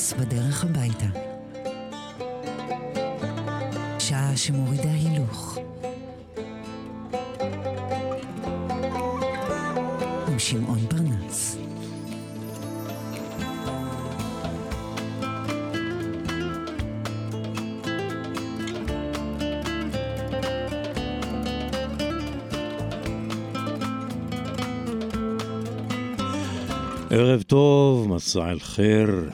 פרנס 0.00 0.12
בדרך 0.12 0.64
הביתה. 0.64 1.06
שעה 3.98 4.36
שמורידה 4.36 4.90
הילוך. 4.90 5.58
עם 10.28 10.38
שמעון 10.38 10.78
פרנס. 10.88 11.56
ערב 27.10 27.42
טוב, 27.42 28.08
مساء 28.08 28.50
الخير. 28.50 29.30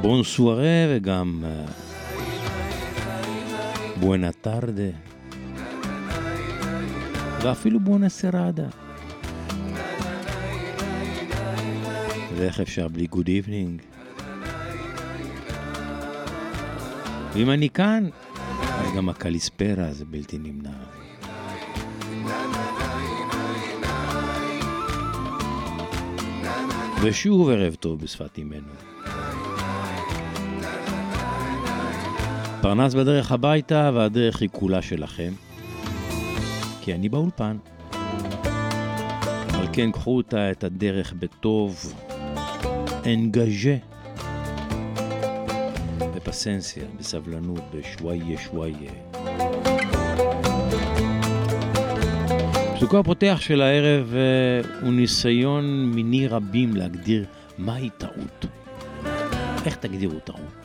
bonsoir 0.00 0.86
וגם 0.88 1.44
buenas 4.00 4.32
tardes. 4.32 4.90
ואפילו 7.42 7.80
buona 7.80 8.08
sera. 8.08 8.68
ואיך 12.36 12.60
אפשר 12.60 12.88
בלי 12.88 13.06
good 13.06 13.28
evening? 13.28 13.82
ואם 17.32 17.50
אני 17.50 17.70
כאן, 17.70 18.08
אז 18.62 18.96
גם 18.96 19.08
ה 19.08 19.16
καλησπέρα 19.16 19.92
זה 19.92 20.04
בלתי 20.04 20.38
נמנע. 20.38 20.70
ושוב 27.02 27.48
ערב 27.48 27.74
טוב 27.74 28.00
בשפת 28.00 28.38
אימנו. 28.38 28.99
פרנס 32.62 32.94
בדרך 32.94 33.32
הביתה 33.32 33.90
והדרך 33.94 34.40
היא 34.40 34.48
כולה 34.52 34.82
שלכם, 34.82 35.32
כי 36.80 36.94
אני 36.94 37.08
באולפן. 37.08 37.56
על 39.54 39.66
כן 39.72 39.92
קחו 39.92 40.16
אותה 40.16 40.50
את 40.50 40.64
הדרך 40.64 41.12
בטוב, 41.18 41.94
אנגז'ה, 43.06 43.76
בפסנסיה, 45.98 46.84
בסבלנות, 46.98 47.62
בשוואיה 47.74 48.38
שוואיה. 48.38 48.92
פסוקו 52.76 52.98
הפותח 52.98 53.38
של 53.40 53.62
הערב 53.62 54.12
uh, 54.12 54.84
הוא 54.84 54.92
ניסיון 54.92 55.92
מיני 55.94 56.28
רבים 56.28 56.76
להגדיר 56.76 57.24
מהי 57.58 57.90
טעות. 57.98 58.46
איך 59.66 59.76
תגדירו 59.76 60.18
טעות? 60.18 60.59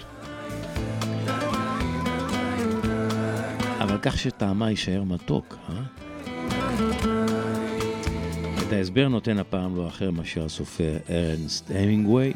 אבל 3.85 3.97
כך 4.01 4.17
שטעמה 4.17 4.69
יישאר 4.69 5.03
מתוק, 5.03 5.57
אה? 5.69 5.81
את 8.67 8.73
ההסבר 8.73 9.07
נותן 9.07 9.39
הפעם 9.39 9.75
לא 9.75 9.87
אחר 9.87 10.11
מאשר 10.11 10.45
הסופר 10.45 10.97
ארנסט 11.09 11.71
המינגווי, 11.71 12.33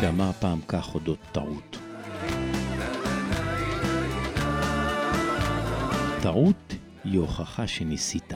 שאמר 0.00 0.32
פעם 0.32 0.58
כך 0.68 0.94
אודות 0.94 1.18
טעות. 1.32 1.78
טעות 6.22 6.74
היא 7.04 7.18
הוכחה 7.18 7.66
שניסית. 7.66 8.32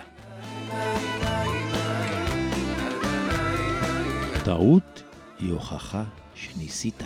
טעות 4.44 5.02
היא 5.38 5.52
הוכחה 5.52 6.04
שניסית. 6.34 7.02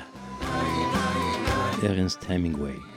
ארנסט 1.84 2.30
המינגווי 2.30 2.93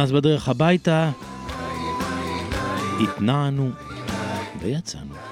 פרנס 0.00 0.10
בדרך 0.10 0.48
הביתה, 0.48 1.10
התנענו 3.00 3.70
ויצאנו. 4.60 5.29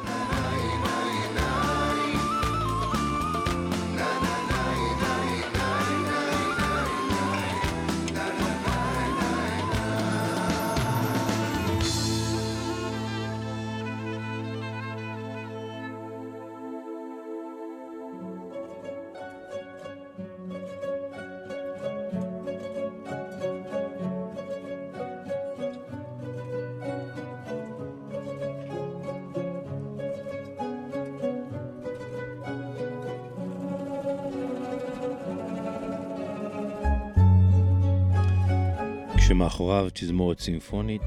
מאחוריו 39.59 39.89
תזמורת 39.95 40.39
צימפונית. 40.39 41.03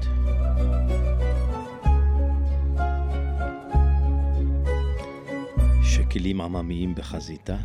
שכלים 5.82 6.40
עממיים 6.40 6.94
בחזיתה. 6.94 7.56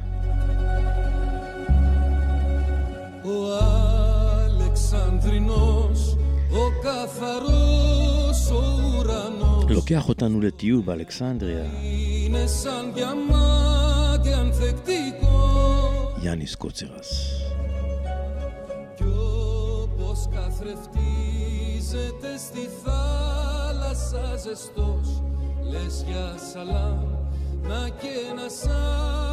הוא 3.24 3.54
אלכסנדרינוס, 4.46 6.16
הוא 6.50 6.72
כפרוס, 6.82 8.52
הוא 8.52 8.60
אורנוס. 8.60 9.72
לוקח 9.72 10.10
אותנו 10.10 10.42
לטיול 10.42 10.82
באלכסנדריה. 10.82 11.66
יאניס 16.24 16.56
קוצרס. 16.56 17.38
Κι 20.18 20.18
όπως 20.18 20.28
καθρεφτίζεται 20.36 22.38
στη 22.38 22.70
θάλασσα 22.84 24.36
ζεστός. 24.36 25.24
Λες 25.70 26.04
για 26.08 26.36
σαλάμ 26.54 27.06
να 27.62 27.90
και 27.90 28.08
ένας 28.32 28.66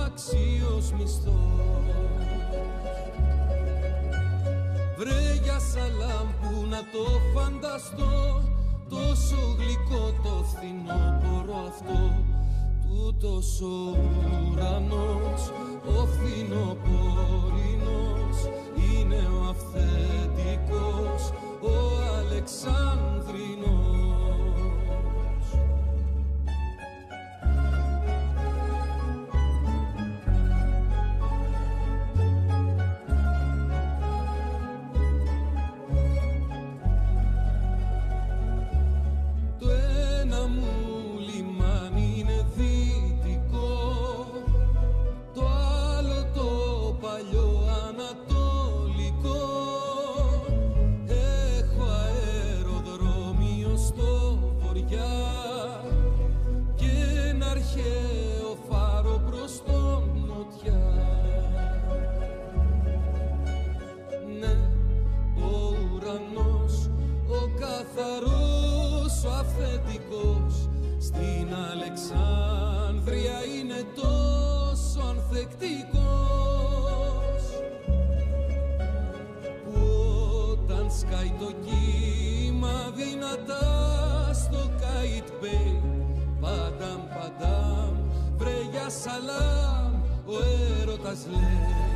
άξιος 0.04 0.92
μισθός. 0.92 1.34
Βρε 4.98 5.34
για 5.42 5.58
σαλάμ 5.58 6.28
που 6.40 6.66
να 6.68 6.78
το 6.78 7.04
φανταστώ 7.34 8.42
Τόσο 8.88 9.56
γλυκό 9.58 10.12
το 10.22 10.44
φθινόπωρο 10.44 11.58
αυτό. 11.68 12.00
Τούτος 12.88 13.60
ο 13.60 13.96
ουρανός, 14.50 15.42
ο 15.86 16.06
φθινοπορεινός 16.06 18.36
Είναι 19.04 19.28
ο 19.36 19.48
αυθεντικός, 19.48 21.22
ο 21.60 21.74
Αλεξάνδρινος 22.18 23.63
βρε 88.93 88.93
για 88.93 88.93
σαλάμ 88.93 89.93
ο 90.25 90.35
έρωτας 90.81 91.25
λέει 91.29 91.92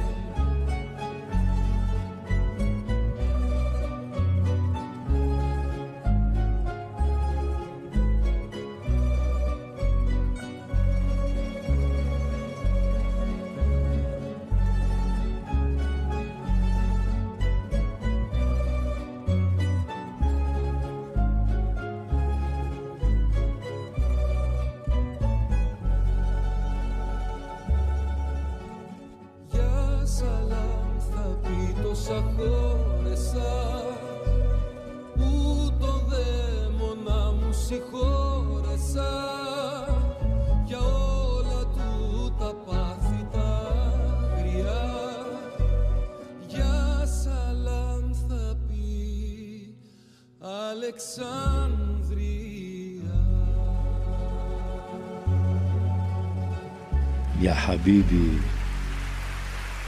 יא 57.41 57.55
חביבי, 57.55 58.39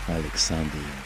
אלכסנדריה. 0.08 1.02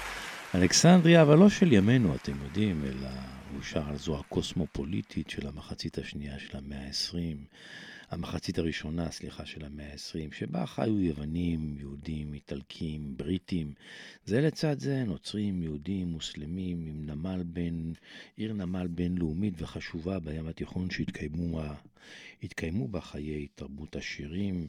אלכסנדריה, 0.55 1.23
אבל 1.23 1.39
לא 1.39 1.49
של 1.49 1.73
ימינו, 1.73 2.15
אתם 2.15 2.33
יודעים, 2.45 2.85
אלא 2.85 3.09
הוא 3.53 3.63
שר 3.63 3.89
על 3.89 3.97
זו 3.97 4.19
הקוסמופוליטית 4.19 5.31
של 5.31 5.47
המחצית 5.47 5.99
השנייה 5.99 6.39
של 6.39 6.59
המאה 6.59 6.79
ה-20, 6.79 7.37
המחצית 8.15 8.59
הראשונה, 8.59 9.11
סליחה, 9.11 9.47
של 9.47 9.65
המאה 9.65 9.93
ה-20, 9.93 10.35
שבה 10.35 10.67
חיו 10.67 11.01
יוונים, 11.01 11.77
יהודים, 11.79 12.35
איטלקים, 12.35 13.17
בריטים, 13.17 13.73
זה 14.25 14.41
לצד 14.41 14.79
זה, 14.79 15.05
נוצרים, 15.05 15.63
יהודים, 15.63 16.09
מוסלמים, 16.09 16.87
עם 16.87 17.07
נמל 17.07 17.43
בין, 17.43 17.95
עיר 18.37 18.53
נמל 18.53 18.87
בינלאומית 18.87 19.55
וחשובה 19.59 20.19
בים 20.19 20.47
התיכון 20.49 20.89
שהתקיימו 20.91 22.89
בה- 22.89 23.01
חיי 23.01 23.47
תרבות 23.55 23.97
עשירים. 23.97 24.69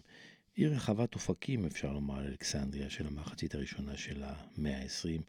עיר 0.56 0.74
רחבת 0.74 1.16
אופקים, 1.16 1.66
אפשר 1.66 1.94
לומר, 1.94 2.26
אלכסנדריה 2.26 2.90
של 2.90 3.08
המחצית 3.08 3.56
הראשונה 3.56 3.98
של 3.98 4.24
המאה 4.24 4.82
ה-20, 4.82 5.22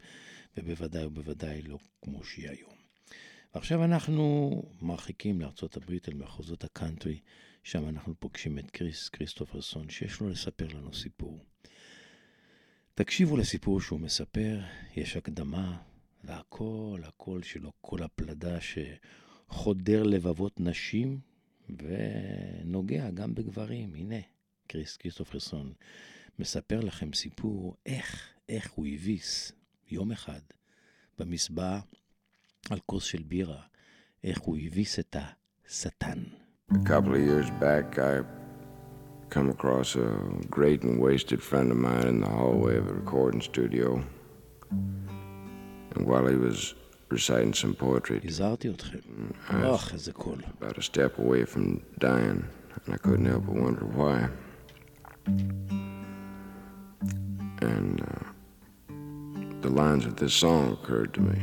ובוודאי 0.57 1.05
ובוודאי 1.05 1.61
לא 1.61 1.77
כמו 2.01 2.23
שהיא 2.23 2.49
היום. 2.49 2.71
ועכשיו 3.55 3.83
אנחנו 3.83 4.51
מרחיקים 4.81 5.41
לארצות 5.41 5.77
הברית, 5.77 6.09
אל 6.09 6.13
מחוזות 6.13 6.63
הקאנטרי, 6.63 7.19
שם 7.67 7.89
אנחנו 7.89 8.13
פוגשים 8.19 8.59
את 8.59 8.71
קריס 8.71 9.09
כריסטופרסון, 9.09 9.89
שיש 9.89 10.21
לו 10.21 10.29
לספר 10.29 10.67
לנו 10.67 10.93
סיפור. 10.93 11.45
תקשיבו 12.93 13.37
לסיפור 13.37 13.81
שהוא 13.81 13.99
מספר, 13.99 14.59
יש 14.95 15.17
הקדמה, 15.17 15.77
והכל, 16.23 17.01
הקול 17.05 17.43
שלו, 17.43 17.71
קול 17.81 18.03
הפלדה 18.03 18.57
שחודר 18.61 20.03
לבבות 20.03 20.59
נשים 20.59 21.19
ונוגע 21.69 23.09
גם 23.09 23.35
בגברים. 23.35 23.95
הנה, 23.95 24.19
קריס 24.67 24.97
כריסטופרסון 24.97 25.73
מספר 26.39 26.79
לכם 26.79 27.13
סיפור 27.13 27.75
איך, 27.85 28.33
איך 28.49 28.71
הוא 28.71 28.87
הביס 28.87 29.51
יום 29.87 30.11
אחד 30.11 30.41
במסבע 31.17 31.79
על 32.69 32.79
כוס 32.85 33.03
של 33.03 33.23
בירה, 33.23 33.61
איך 34.23 34.39
הוא 34.39 34.57
הביס 34.57 34.99
את 34.99 35.15
השטן. 35.65 36.23
A 36.74 36.78
couple 36.84 37.14
of 37.14 37.20
years 37.20 37.50
back, 37.60 37.98
I 37.98 38.22
come 39.30 39.50
across 39.50 39.94
a 39.96 40.08
great 40.50 40.82
and 40.82 41.00
wasted 41.00 41.42
friend 41.42 41.70
of 41.70 41.78
mine 41.78 42.06
in 42.06 42.20
the 42.20 42.28
hallway 42.28 42.76
of 42.76 42.88
a 42.88 42.92
recording 42.92 43.40
studio. 43.40 44.02
And 44.70 46.06
while 46.06 46.26
he 46.26 46.36
was 46.36 46.74
reciting 47.10 47.52
some 47.54 47.74
poetry, 47.74 48.20
הזהרתי 48.24 48.68
אתכם. 48.70 48.98
אוח, 49.64 49.92
איזה 49.92 50.12
קול. 50.12 50.38
about 50.60 50.78
a 50.78 50.82
step 50.82 51.18
away 51.18 51.44
from 51.44 51.80
dying, 51.98 52.44
and 52.84 52.94
I 52.94 52.96
couldn't 52.96 53.26
help 53.26 53.44
but 53.46 53.54
wonder 53.54 53.84
why. 53.84 54.28
And 57.72 58.00
uh, 58.00 58.24
the 59.60 59.70
lines 59.70 60.04
of 60.06 60.16
this 60.16 60.34
song 60.34 60.72
occurred 60.72 61.12
to 61.14 61.20
me. 61.20 61.38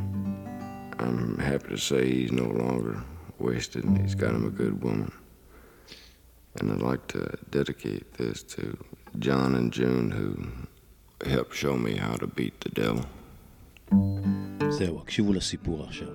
I'm 1.00 1.38
happy 1.38 1.70
to 1.70 1.78
say 1.78 2.02
he's 2.12 2.32
no 2.32 2.50
longer 2.64 2.96
wasted, 3.40 3.84
and 3.84 3.98
he's 4.02 4.16
got 4.16 4.36
him 4.36 4.46
a 4.46 4.50
good 4.50 4.84
woman. 4.84 5.12
And 6.60 6.72
I'd 6.72 6.82
like 6.82 7.08
to 7.08 7.38
dedicate 7.52 8.14
this 8.16 8.44
to 8.56 8.78
John 9.18 9.56
and 9.56 9.72
June, 9.72 10.12
who 10.12 11.30
helped 11.30 11.56
show 11.56 11.76
me 11.78 11.96
how 11.96 12.16
to 12.16 12.28
beat 12.28 12.60
the 12.62 12.70
devil. 12.70 13.06
זהו, 14.70 15.00
הקשיבו 15.00 15.34
לסיפור 15.34 15.84
עכשיו. 15.84 16.08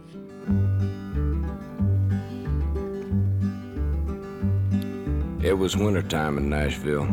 It 5.42 5.58
was 5.58 5.76
wintertime 5.76 6.38
in 6.38 6.48
Nashville, 6.48 7.06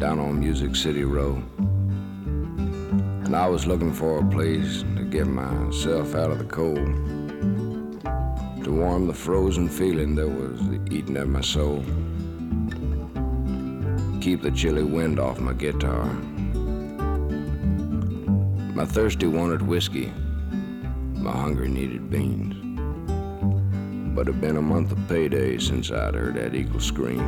down 0.00 0.18
on 0.18 0.40
Music 0.40 0.74
City 0.74 1.04
Road. 1.04 1.42
And 3.24 3.34
I 3.36 3.46
was 3.48 3.66
looking 3.66 3.92
for 3.92 4.18
a 4.18 4.26
place 4.36 4.82
to 4.96 5.04
get 5.04 5.26
myself 5.26 6.14
out 6.14 6.30
of 6.32 6.38
the 6.38 6.44
cold, 6.44 6.88
to 8.63 8.71
warm 8.71 9.07
the 9.07 9.13
frozen 9.13 9.67
feeling 9.67 10.15
that 10.15 10.27
was 10.27 10.61
eating 10.91 11.17
at 11.17 11.27
my 11.27 11.41
soul, 11.41 11.83
keep 14.21 14.41
the 14.41 14.51
chilly 14.51 14.83
wind 14.83 15.19
off 15.19 15.39
my 15.39 15.53
guitar. 15.53 16.05
My 18.75 18.85
thirsty 18.85 19.25
wanted 19.27 19.61
whiskey, 19.61 20.13
my 21.13 21.31
hunger 21.31 21.67
needed 21.67 22.09
beans. 22.09 22.55
But 24.15 24.27
it'd 24.27 24.41
been 24.41 24.57
a 24.57 24.61
month 24.61 24.91
of 24.91 25.07
payday 25.07 25.57
since 25.57 25.89
I'd 25.89 26.13
heard 26.13 26.35
that 26.35 26.53
eagle 26.53 26.79
scream. 26.79 27.21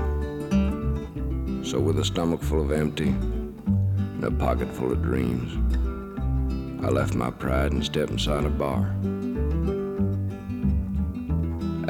So 1.63 1.79
with 1.79 1.97
a 1.97 2.05
stomach 2.05 2.43
full 2.43 2.61
of 2.61 2.71
empty 2.71 3.09
and 3.09 4.23
a 4.23 4.31
pocket 4.31 4.71
full 4.75 4.91
of 4.91 5.01
dreams, 5.01 5.51
I 6.83 6.89
left 6.89 7.15
my 7.15 7.31
pride 7.31 7.71
and 7.71 7.83
stepped 7.83 8.11
inside 8.11 8.43
a 8.45 8.49
bar. 8.49 8.93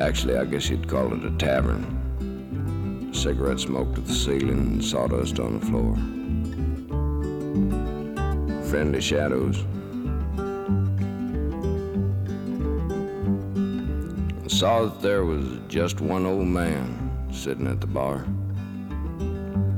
Actually, 0.04 0.36
I 0.36 0.44
guess 0.44 0.70
you'd 0.70 0.86
call 0.86 1.14
it 1.14 1.24
a 1.24 1.32
tavern. 1.38 3.10
Cigarette 3.14 3.62
smoke 3.62 3.96
to 3.96 4.02
the 4.02 4.14
ceiling 4.14 4.82
sawdust 4.82 5.40
on 5.40 5.60
the 5.60 5.66
floor. 5.66 5.96
Friendly 8.66 9.00
shadows. 9.00 9.64
I 14.44 14.48
saw 14.50 14.84
that 14.84 15.02
there 15.02 15.24
was 15.24 15.60
just 15.70 16.02
one 16.02 16.26
old 16.26 16.48
man 16.48 17.30
sitting 17.32 17.68
at 17.68 17.80
the 17.80 17.88
bar. 17.88 18.26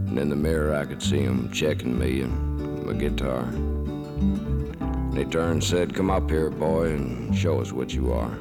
And 0.08 0.18
in 0.18 0.30
the 0.30 0.36
mirror, 0.36 0.76
I 0.76 0.86
could 0.86 1.04
see 1.04 1.20
him 1.20 1.52
checking 1.52 2.00
me 2.00 2.22
and 2.22 2.84
my 2.84 2.94
guitar. 2.94 3.44
And 3.44 5.16
he 5.16 5.26
turned 5.26 5.52
and 5.52 5.64
said, 5.64 5.94
Come 5.94 6.10
up 6.10 6.32
here, 6.32 6.50
boy, 6.50 6.94
and 6.94 7.38
show 7.38 7.62
us 7.62 7.72
what 7.72 7.94
you 7.94 8.12
are. 8.12 8.36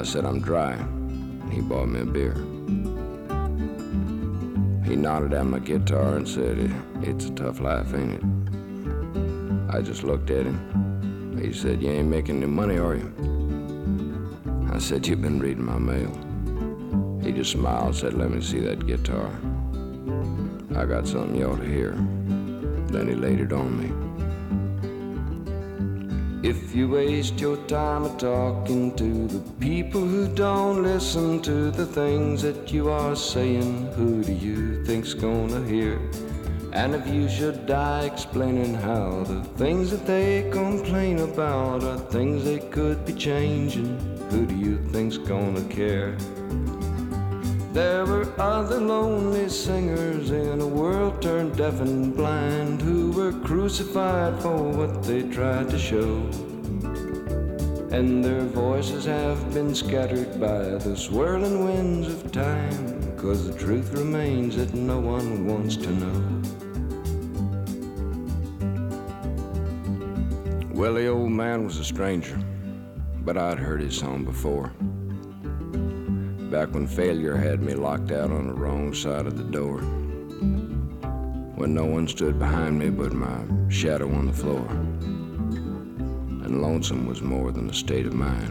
I 0.00 0.02
said, 0.02 0.24
I'm 0.24 0.40
dry. 0.40 0.72
And 0.72 1.52
he 1.52 1.60
bought 1.60 1.90
me 1.90 2.00
a 2.00 2.06
beer. 2.06 2.32
He 4.82 4.96
nodded 4.96 5.34
at 5.34 5.44
my 5.44 5.58
guitar 5.58 6.16
and 6.16 6.26
said, 6.26 6.74
It's 7.02 7.26
a 7.26 7.30
tough 7.32 7.60
life, 7.60 7.92
ain't 7.92 8.14
it? 8.14 8.24
I 9.68 9.82
just 9.82 10.02
looked 10.02 10.30
at 10.30 10.46
him. 10.46 11.38
He 11.38 11.52
said, 11.52 11.82
You 11.82 11.90
ain't 11.90 12.08
making 12.08 12.38
any 12.38 12.46
money, 12.46 12.78
are 12.78 12.96
you? 12.96 13.12
I 14.72 14.78
said, 14.78 15.06
You've 15.06 15.20
been 15.20 15.38
reading 15.38 15.66
my 15.66 15.76
mail. 15.76 17.20
He 17.22 17.30
just 17.32 17.52
smiled 17.52 17.88
and 17.88 17.94
said, 17.94 18.14
Let 18.14 18.30
me 18.30 18.40
see 18.40 18.60
that 18.60 18.86
guitar. 18.86 19.30
I 20.76 20.86
got 20.86 21.06
something 21.06 21.36
you 21.36 21.44
ought 21.44 21.60
to 21.60 21.66
hear. 21.66 21.90
Then 22.88 23.06
he 23.06 23.14
laid 23.14 23.40
it 23.40 23.52
on 23.52 23.78
me. 23.78 24.09
If 26.42 26.74
you 26.74 26.88
waste 26.88 27.38
your 27.38 27.58
time 27.66 28.16
talking 28.16 28.96
to 28.96 29.28
the 29.28 29.40
people 29.60 30.00
who 30.00 30.26
don't 30.26 30.82
listen 30.82 31.42
to 31.42 31.70
the 31.70 31.84
things 31.84 32.40
that 32.40 32.72
you 32.72 32.88
are 32.88 33.14
saying, 33.14 33.92
who 33.92 34.24
do 34.24 34.32
you 34.32 34.82
think's 34.86 35.12
gonna 35.12 35.62
hear? 35.66 36.00
And 36.72 36.94
if 36.94 37.06
you 37.06 37.28
should 37.28 37.66
die 37.66 38.06
explaining 38.06 38.72
how 38.72 39.24
the 39.24 39.44
things 39.58 39.90
that 39.90 40.06
they 40.06 40.48
complain 40.50 41.18
about 41.18 41.84
are 41.84 41.98
things 41.98 42.42
they 42.42 42.60
could 42.60 43.04
be 43.04 43.12
changing, 43.12 43.98
who 44.30 44.46
do 44.46 44.56
you 44.56 44.78
think's 44.92 45.18
gonna 45.18 45.64
care? 45.64 46.16
There 47.72 48.04
were 48.04 48.26
other 48.36 48.80
lonely 48.80 49.48
singers 49.48 50.32
in 50.32 50.60
a 50.60 50.66
world 50.66 51.22
turned 51.22 51.56
deaf 51.56 51.80
and 51.80 52.16
blind 52.16 52.82
who 52.82 53.12
were 53.12 53.30
crucified 53.46 54.42
for 54.42 54.56
what 54.56 55.04
they 55.04 55.22
tried 55.22 55.70
to 55.70 55.78
show. 55.78 56.16
And 57.92 58.24
their 58.24 58.40
voices 58.40 59.04
have 59.04 59.54
been 59.54 59.72
scattered 59.72 60.40
by 60.40 60.78
the 60.78 60.96
swirling 60.96 61.64
winds 61.64 62.08
of 62.08 62.32
time, 62.32 63.16
cause 63.16 63.46
the 63.46 63.56
truth 63.56 63.92
remains 63.92 64.56
that 64.56 64.74
no 64.74 64.98
one 64.98 65.46
wants 65.46 65.76
to 65.76 65.90
know. 65.92 66.42
Well, 70.72 70.94
the 70.94 71.06
old 71.06 71.30
man 71.30 71.64
was 71.64 71.78
a 71.78 71.84
stranger, 71.84 72.36
but 73.24 73.38
I'd 73.38 73.60
heard 73.60 73.80
his 73.80 73.96
song 73.96 74.24
before 74.24 74.72
back 76.50 76.74
when 76.74 76.84
failure 76.84 77.36
had 77.36 77.62
me 77.62 77.74
locked 77.74 78.10
out 78.10 78.32
on 78.32 78.48
the 78.48 78.52
wrong 78.52 78.92
side 78.92 79.24
of 79.24 79.38
the 79.38 79.44
door. 79.44 79.78
When 81.54 81.72
no 81.74 81.84
one 81.84 82.08
stood 82.08 82.40
behind 82.40 82.76
me 82.76 82.90
but 82.90 83.12
my 83.12 83.44
shadow 83.68 84.12
on 84.12 84.26
the 84.26 84.32
floor. 84.32 84.66
And 86.44 86.60
lonesome 86.60 87.06
was 87.06 87.22
more 87.22 87.52
than 87.52 87.70
a 87.70 87.72
state 87.72 88.04
of 88.04 88.14
mind. 88.14 88.50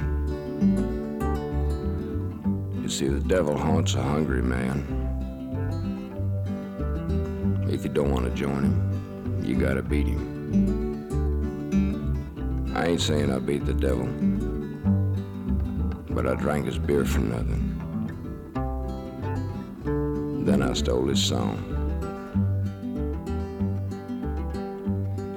You 2.82 2.88
see, 2.88 3.10
the 3.10 3.20
devil 3.20 3.58
haunts 3.58 3.96
a 3.96 4.02
hungry 4.02 4.44
man. 4.44 4.86
If 7.70 7.84
you 7.84 7.90
don't 7.90 8.12
want 8.12 8.26
to 8.28 8.32
join 8.32 8.64
him, 8.64 9.44
you 9.44 9.56
gotta 9.56 9.82
beat 9.82 10.08
him. 10.08 10.38
I 12.74 12.88
ain't 12.88 13.02
saying 13.02 13.30
I 13.30 13.40
beat 13.40 13.66
the 13.66 13.74
devil, 13.74 14.08
but 16.16 16.26
I 16.26 16.36
drank 16.36 16.66
his 16.66 16.80
beer 16.80 17.04
for 17.04 17.20
nothing. 17.20 17.69
Then 20.50 20.64
I 20.64 20.74
stole 20.74 21.06
his 21.06 21.24
song. 21.24 21.58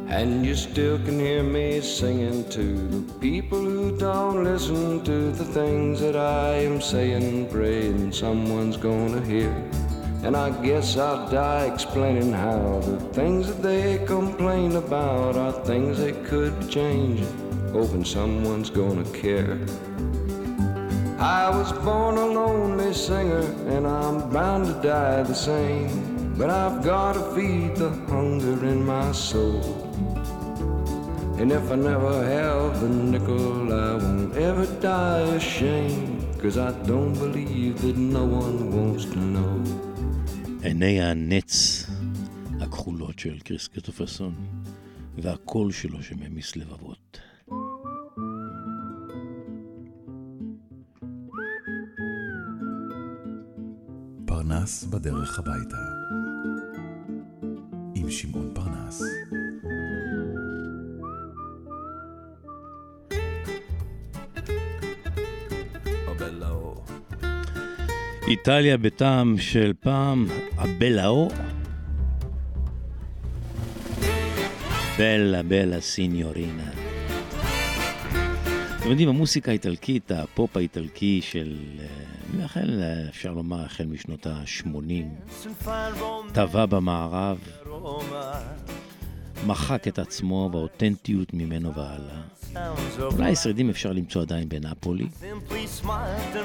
And 0.09 0.47
you 0.47 0.55
still 0.55 0.97
can 0.97 1.19
hear 1.21 1.43
me 1.43 1.83
singing 1.83 2.49
to 2.49 2.65
the 2.89 3.13
people 3.21 3.61
who 3.61 3.99
don't 3.99 4.43
listen 4.43 5.05
to 5.05 5.31
the 5.33 5.45
things 5.45 6.01
that 6.01 6.17
I 6.17 6.55
am 6.65 6.81
saying, 6.81 7.51
praying 7.51 8.13
someone's 8.13 8.79
gonna 8.79 9.23
hear. 9.27 9.53
And 10.23 10.35
I 10.35 10.49
guess 10.65 10.97
I'll 10.97 11.29
die 11.29 11.67
explaining 11.67 12.33
how 12.33 12.81
the 12.81 12.97
things 13.13 13.49
that 13.49 13.63
they 13.63 14.03
complain 14.07 14.77
about 14.77 15.37
are 15.37 15.53
things 15.53 15.99
they 15.99 16.13
could 16.31 16.59
be 16.59 16.67
changing, 16.69 17.35
hoping 17.71 18.07
someone's 18.07 18.71
gonna 18.71 19.05
care. 19.13 19.59
I 21.22 21.50
was 21.50 21.72
born 21.86 22.18
a 22.18 22.26
lonely 22.26 22.94
singer, 22.94 23.46
and 23.74 23.88
I'm 23.88 24.30
bound 24.30 24.68
to 24.68 24.76
die 24.82 25.24
the 25.24 25.34
same. 25.34 25.90
But 26.38 26.50
I've 26.52 26.84
got 26.84 27.14
to 27.14 27.24
feed 27.34 27.76
the 27.76 27.90
hunger 28.12 28.58
in 28.72 28.86
my 28.86 29.12
soul. 29.12 29.64
And 31.40 31.52
if 31.52 31.72
I 31.72 31.76
never 31.76 32.14
have 32.36 32.84
a 32.84 32.90
nickel, 32.90 33.74
I 33.74 33.96
won't 33.96 34.36
ever 34.38 34.66
die 34.82 35.22
ashamed. 35.42 36.26
Cause 36.42 36.58
I 36.60 36.72
don't 36.92 37.14
believe 37.14 37.82
that 37.82 37.98
no 37.98 38.24
one 38.26 38.58
wants 38.78 39.06
to 39.06 39.20
know. 39.20 39.64
עיני 40.64 41.02
הנץ 41.02 41.86
הכחולות 42.62 43.20
של 43.20 43.40
קריס 43.40 43.68
קריטופרסון, 43.68 44.36
והקול 45.18 45.72
שלו 45.72 46.04
שממיס 46.04 46.56
לבבות. 46.56 47.20
פרנס 54.63 54.85
בדרך 54.85 55.39
הביתה. 55.39 55.77
עם 57.95 58.11
שמעון 58.11 58.51
פרנס. 58.55 59.03
איטליה 68.29 68.77
בטעם 68.77 69.39
של 69.39 69.73
פעם, 69.81 70.27
הבלאו. 70.57 71.29
בלה 74.99 75.43
בלה 75.43 75.81
סיניורינה. 75.81 76.82
אתם 78.83 78.91
יודעים, 78.91 79.09
המוסיקה 79.09 79.51
האיטלקית, 79.51 80.11
הפופ 80.11 80.57
האיטלקי 80.57 81.21
של, 81.23 81.57
אה, 81.81 82.45
החל, 82.45 82.83
אפשר 83.09 83.33
לומר, 83.33 83.65
החל 83.65 83.85
משנות 83.85 84.27
ה-80, 84.27 85.35
טבע 86.33 86.67
במערב, 86.67 87.39
מחק 89.47 89.89
את 89.89 89.99
עצמו 89.99 90.51
והאותנטיות 90.53 91.35
ממנו 91.35 91.73
והלאה. 91.75 92.23
אולי 93.13 93.37
שרידים 93.37 93.71
אפשר 93.71 93.93
למצוא 93.93 94.23
עדיין 94.23 94.49
בנפולי. 94.49 95.07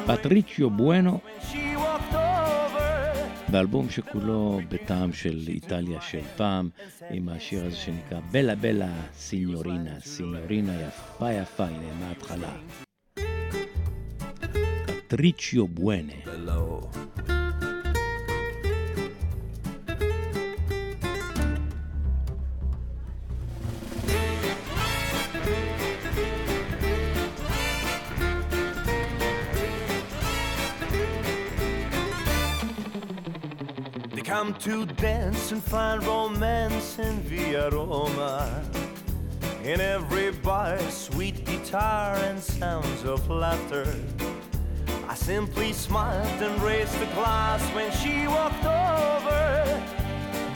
פטריציו 0.08 0.70
בואנו, 0.70 1.20
באלבום 3.52 3.90
שכולו 3.90 4.60
בטעם 4.70 5.14
של 5.14 5.40
איטליה 5.48 6.02
של 6.02 6.22
פעם, 6.38 6.70
עם 7.10 7.30
השיר 7.30 7.66
הזה 7.66 7.76
שנקרא 7.76 8.20
בלה 8.32 8.56
בלה 8.56 8.92
סיניורינה, 9.14 10.00
סיניורינה 10.00 10.82
יפה 10.82 11.32
יפה, 11.32 11.66
הנה 11.66 11.94
מההתחלה. 12.00 12.52
פטריציו 15.08 15.68
בואנה. 15.68 16.14
Come 34.28 34.54
to 34.56 34.86
dance 34.86 35.54
and 35.54 35.64
find 35.64 36.04
romance 36.06 37.00
in 37.00 37.18
Via 37.22 37.70
Roma. 37.70 38.62
In 39.64 39.80
every 39.80 40.32
bar, 40.32 40.78
sweet 40.90 41.46
guitar 41.46 42.14
and 42.16 42.38
sounds 42.38 43.06
of 43.06 43.30
laughter. 43.30 43.88
I 45.08 45.16
simply 45.16 45.72
smiled 45.72 46.42
and 46.42 46.62
raised 46.62 47.00
the 47.00 47.06
glass 47.16 47.62
when 47.74 47.90
she 47.94 48.28
walked 48.28 48.66
over. 48.66 49.82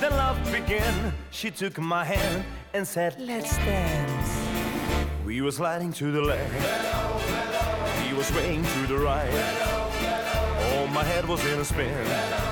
Then 0.02 0.12
love 0.18 0.38
began. 0.52 1.14
She 1.30 1.50
took 1.50 1.80
my 1.80 2.04
hand 2.04 2.44
and 2.74 2.86
said, 2.86 3.16
Let's 3.20 3.56
dance. 3.56 4.32
We 5.26 5.42
were 5.42 5.52
sliding 5.54 5.94
to 5.94 6.12
the 6.12 6.22
left. 6.22 6.52
He 8.06 8.14
was 8.14 8.28
swaying 8.28 8.66
to 8.66 8.88
the 8.88 8.98
right. 8.98 9.32
Oh, 10.74 10.88
my 10.94 11.06
head 11.06 11.26
was 11.26 11.46
in 11.46 11.58
a 11.58 11.64
spin 11.64 12.51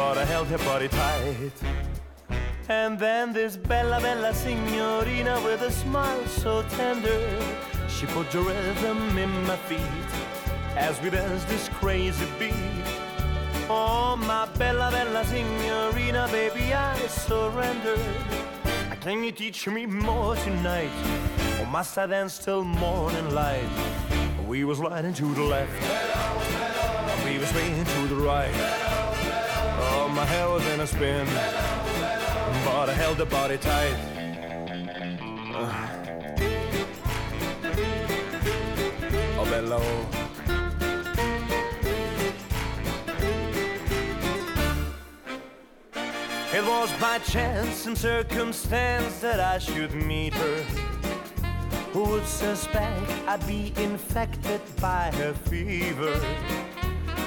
I 0.00 0.24
held 0.24 0.48
her 0.48 0.58
body 0.58 0.88
tight. 0.88 1.52
And 2.68 2.98
then 2.98 3.32
this 3.32 3.56
bella, 3.56 4.00
bella 4.00 4.32
signorina 4.32 5.40
with 5.44 5.60
a 5.62 5.70
smile 5.70 6.26
so 6.26 6.62
tender, 6.76 7.20
she 7.88 8.06
put 8.06 8.30
the 8.30 8.40
rhythm 8.40 9.18
in 9.18 9.30
my 9.46 9.56
feet 9.56 9.80
as 10.76 11.00
we 11.02 11.10
danced 11.10 11.48
this 11.48 11.68
crazy 11.68 12.26
beat. 12.38 12.54
Oh, 13.68 14.16
my 14.16 14.46
bella, 14.58 14.90
bella 14.90 15.24
signorina, 15.24 16.28
baby, 16.32 16.72
I 16.72 16.96
surrender. 17.06 17.98
Can 19.00 19.22
you 19.22 19.32
teach 19.32 19.66
me 19.68 19.86
more 19.86 20.36
tonight? 20.36 20.90
Oh, 21.04 21.62
or 21.62 21.66
must 21.66 21.98
I 21.98 22.06
dance 22.06 22.38
till 22.38 22.64
morning 22.64 23.34
light? 23.34 23.68
We 24.46 24.64
was 24.64 24.78
sliding 24.78 25.14
to 25.14 25.34
the 25.34 25.42
left, 25.42 25.72
we 27.24 27.38
was 27.38 27.48
swaying 27.48 27.84
to 27.84 28.06
the 28.08 28.16
right. 28.16 28.89
My 30.14 30.24
hair 30.24 30.48
was 30.48 30.66
in 30.66 30.80
a 30.80 30.86
spin, 30.86 31.24
but 32.64 32.88
I 32.88 32.92
held 32.92 33.18
the 33.18 33.26
body 33.26 33.56
tight. 33.58 33.94
Uh. 35.54 36.00
Oh, 39.38 39.46
below. 39.48 40.06
It 46.52 46.66
was 46.66 46.92
by 47.00 47.18
chance 47.20 47.86
and 47.86 47.96
circumstance 47.96 49.20
that 49.20 49.38
I 49.38 49.58
should 49.58 49.94
meet 49.94 50.34
her. 50.34 50.62
Who 51.92 52.04
would 52.04 52.26
suspect 52.26 53.10
I'd 53.28 53.46
be 53.46 53.72
infected 53.76 54.60
by 54.80 55.12
her 55.14 55.32
fever? 55.32 56.20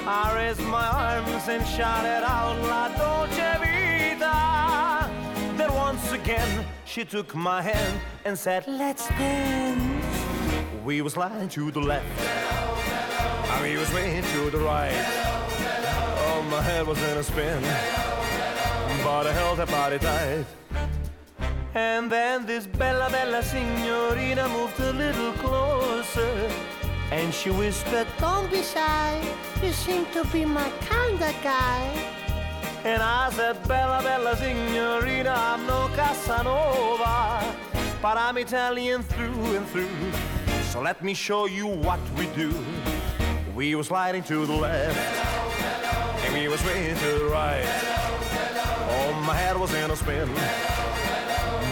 I 0.06 0.36
raised 0.36 0.62
my 0.62 0.86
arms 0.86 1.48
and 1.48 1.66
shouted 1.66 2.24
out 2.26 2.60
La 2.68 2.90
Dolce 2.90 3.58
Vita 3.62 5.10
Then 5.58 5.74
once 5.74 6.12
again 6.12 6.66
she 6.84 7.06
took 7.06 7.34
my 7.34 7.62
hand 7.62 8.00
and 8.26 8.38
said, 8.38 8.66
Let's 8.68 9.08
dance. 9.08 10.06
We 10.84 11.02
was 11.02 11.16
lying 11.16 11.48
to 11.50 11.72
the 11.72 11.80
left, 11.80 12.06
and 12.20 13.64
we 13.64 13.78
was 13.78 13.92
way 13.94 14.22
to 14.34 14.50
the 14.52 14.60
right. 14.60 14.92
Oh, 16.28 16.46
my 16.52 16.62
head 16.62 16.86
was 16.86 17.02
in 17.02 17.18
a 17.18 17.24
spin, 17.24 17.62
but 19.04 19.26
I 19.26 19.32
held 19.32 19.60
her 19.60 19.66
body 19.66 20.00
tight. 20.00 20.46
And 21.74 22.12
then 22.12 22.46
this 22.46 22.68
bella 22.68 23.10
bella 23.10 23.42
signorina 23.42 24.48
moved 24.50 24.80
a 24.82 24.92
little 24.92 25.32
closer, 25.34 26.52
and 27.14 27.32
she 27.32 27.52
whispered, 27.52 28.08
Don't 28.20 28.50
be 28.50 28.64
shy, 28.64 29.22
you 29.62 29.72
seem 29.72 30.06
to 30.14 30.26
be 30.34 30.46
my 30.46 30.68
kind 30.82 31.22
of 31.22 31.36
guy. 31.44 31.82
And 32.84 33.02
I 33.04 33.30
said, 33.30 33.56
Bella, 33.68 34.02
Bella, 34.02 34.36
Signorina, 34.36 35.34
I'm 35.38 35.66
no 35.68 35.90
Casanova, 35.96 37.56
but 38.02 38.18
I'm 38.18 38.38
Italian 38.40 39.04
through 39.04 39.56
and 39.58 39.66
through. 39.68 40.12
So 40.72 40.82
let 40.82 41.04
me 41.04 41.14
show 41.14 41.46
you 41.46 41.68
what 41.68 42.00
we 42.18 42.26
do. 42.36 42.52
We 43.56 43.76
was 43.76 43.88
sliding 43.88 44.24
to 44.24 44.46
the 44.48 44.56
left, 44.56 44.98
and 46.26 46.34
we 46.34 46.48
was 46.48 46.60
swinging 46.62 46.96
to 46.96 47.12
the 47.20 47.26
right. 47.26 47.64
Oh, 48.96 49.24
my 49.28 49.36
head 49.36 49.56
was 49.56 49.72
in 49.76 49.92
a 49.92 49.96
spin, 49.96 50.28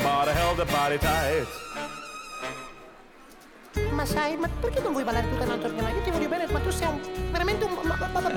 but 0.03 0.29
I 0.29 0.33
held 0.33 0.57
the 0.57 0.65
body 0.65 0.99
tight. 0.99 1.47
Ma 4.01 4.07
sai, 4.07 4.35
ma 4.35 4.49
perché 4.59 4.81
non 4.81 4.93
vuoi 4.93 5.03
ballare 5.03 5.29
tu 5.29 5.37
cantato 5.37 5.67
prima? 5.71 5.87
Io 5.91 6.01
ti 6.01 6.09
voglio 6.09 6.27
bene, 6.27 6.47
ma 6.47 6.57
tu 6.57 6.71
sei 6.71 6.87
un, 6.87 6.99
veramente 7.29 7.65
un... 7.65 7.77
Ma, 7.83 7.95
ma, 8.11 8.19
ma. 8.19 8.31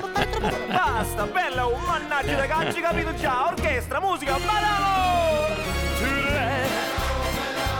Basta, 0.67 1.25
bella, 1.25 1.65
oh, 1.65 1.75
mannaggia, 1.77 2.37
ragazzi, 2.37 2.81
capito 2.81 3.15
già? 3.15 3.47
Orchestra, 3.47 3.99
musica, 3.99 4.37
ballalo! 4.37 5.55
To 5.97 6.05
the 6.05 6.21
left, 6.21 6.69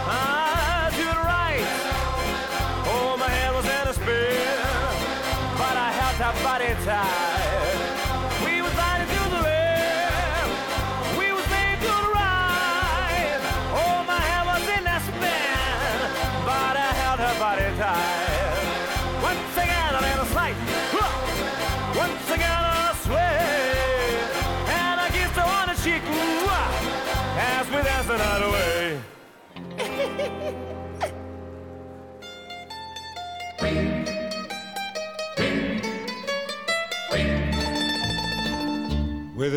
ah, 0.08 0.88
to 0.90 0.96
the 0.96 1.16
right. 1.28 1.64
Oh, 2.88 3.16
my 3.16 3.28
head 3.28 3.54
was 3.54 3.64
in 3.66 3.86
a 3.86 3.92
spin, 3.92 4.58
but 5.56 5.76
I 5.76 5.92
held 5.92 6.18
that 6.18 6.34
body 6.42 6.74
tight. 6.84 7.35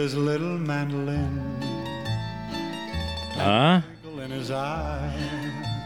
His 0.10 0.16
little 0.16 0.58
mandolin 0.70 1.34
אה? 3.38 3.80
eye. 3.80 5.40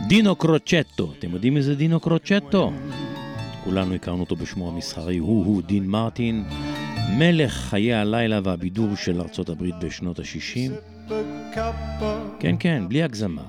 דינו 0.07 0.35
קרוצ'טו. 0.35 1.13
אתם 1.19 1.31
יודעים 1.33 1.53
מי 1.53 1.61
זה 1.61 1.75
דינו 1.75 1.99
קרוצ'טו? 1.99 2.73
כולנו 3.63 3.93
הכרנו 3.93 4.19
אותו 4.19 4.35
בשמו 4.35 4.69
המסחרי, 4.69 5.17
הוא-הוא 5.17 5.61
דין 5.61 5.87
מרטין, 5.87 6.43
מלך 7.17 7.53
חיי 7.53 7.93
הלילה 7.93 8.39
והבידור 8.43 8.95
של 8.95 9.21
ארצות 9.21 9.49
הברית 9.49 9.75
בשנות 9.81 10.19
ה-60. 10.19 10.71
A 11.09 11.11
cup 11.55 12.01
of 12.01 12.03
כן, 12.39 12.55
כן, 12.59 12.83
בלי 12.87 13.03
הגזמה. 13.03 13.43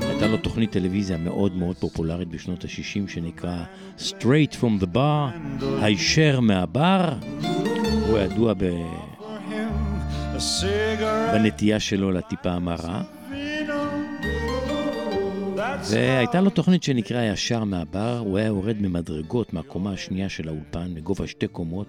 הייתה 0.00 0.26
לו 0.26 0.36
תוכנית 0.36 0.72
טלוויזיה 0.72 1.16
מאוד 1.16 1.56
מאוד 1.56 1.76
פופולרית 1.76 2.28
בשנות 2.28 2.64
ה-60 2.64 3.10
שנקרא 3.10 3.64
Straight 3.98 4.54
from 4.60 4.82
the 4.82 4.86
Bar, 4.94 5.64
הישר 5.80 6.40
מהבר. 6.40 7.12
הוא 8.08 8.18
ידוע 8.18 8.54
ב... 8.58 8.64
בנטייה 11.32 11.80
שלו 11.80 12.10
לטיפה 12.10 12.50
המרה. 12.50 13.02
והייתה 15.90 16.40
לו 16.40 16.50
תוכנית 16.50 16.82
שנקרא 16.82 17.22
ישר 17.22 17.64
מהבר, 17.64 18.18
הוא 18.18 18.38
היה 18.38 18.46
יורד 18.46 18.76
ממדרגות 18.80 19.52
מהקומה 19.52 19.92
השנייה 19.92 20.28
של 20.28 20.48
האולפן, 20.48 20.90
לגובה 20.94 21.26
שתי 21.26 21.46
קומות, 21.46 21.86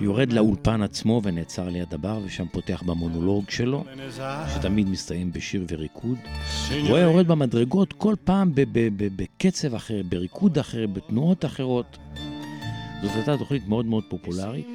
יורד 0.00 0.32
לאולפן 0.32 0.82
עצמו 0.82 1.20
ונעצר 1.24 1.68
ליד 1.68 1.94
הבר, 1.94 2.20
ושם 2.24 2.46
פותח 2.52 2.82
במונולוג 2.86 3.50
שלו. 3.50 3.84
שתמיד 4.54 4.88
מסתיים 4.88 5.32
בשיר 5.32 5.64
וריקוד. 5.68 6.18
הוא 6.88 6.96
היה 6.96 7.04
יורד 7.04 7.28
במדרגות 7.28 7.92
כל 7.92 8.14
פעם 8.24 8.52
בקצב 9.16 9.74
אחר, 9.74 10.02
בריקוד 10.08 10.58
אחר, 10.58 10.86
בתנועות 10.86 11.44
אחרות. 11.44 11.98
זאת 13.06 13.16
הייתה 13.16 13.38
תוכנית 13.38 13.68
מאוד 13.68 13.86
מאוד 13.86 14.04
פופולרית. 14.08 14.66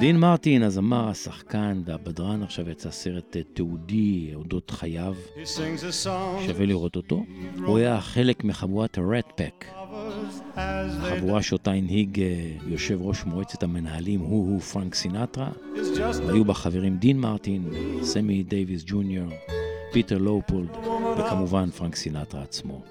דין 0.00 0.16
מרטין, 0.16 0.62
הזמר, 0.62 1.08
השחקן 1.08 1.82
והבדרן, 1.84 2.42
עכשיו 2.42 2.70
יצא 2.70 2.90
סרט 2.90 3.36
אה, 3.36 3.42
תיעודי 3.54 4.30
אודות 4.34 4.70
חייו, 4.70 5.14
שווה 6.46 6.66
לראות 6.66 6.96
אותו. 6.96 7.24
הוא 7.66 7.78
היה 7.78 8.00
חלק 8.00 8.44
מחבורת 8.44 8.98
ה- 8.98 9.11
Rat 9.11 9.30
Pack, 9.30 9.64
of 9.64 9.92
us 9.92 10.56
as 10.56 10.58
they 10.58 11.16
חבורה 11.16 11.42
שאותה 11.42 11.70
הנהיג 11.70 12.20
אה, 12.20 12.50
יושב 12.66 12.98
ראש 13.02 13.24
מועצת 13.24 13.62
המנהלים, 13.62 14.20
הוא-הוא 14.20 14.60
פרנק 14.60 14.94
סינטרה. 14.94 15.48
היו 16.28 16.44
בה 16.44 16.54
חברים 16.54 16.96
דין 16.96 17.20
מרטין, 17.20 17.70
סמי 18.02 18.42
דייוויס 18.42 18.82
ג'וניור, 18.86 19.28
פיטר 19.92 20.18
לופורד, 20.18 20.70
וכמובן 21.18 21.70
פרנק 21.70 21.96
סינטרה 21.96 22.42
עצמו. 22.42 22.82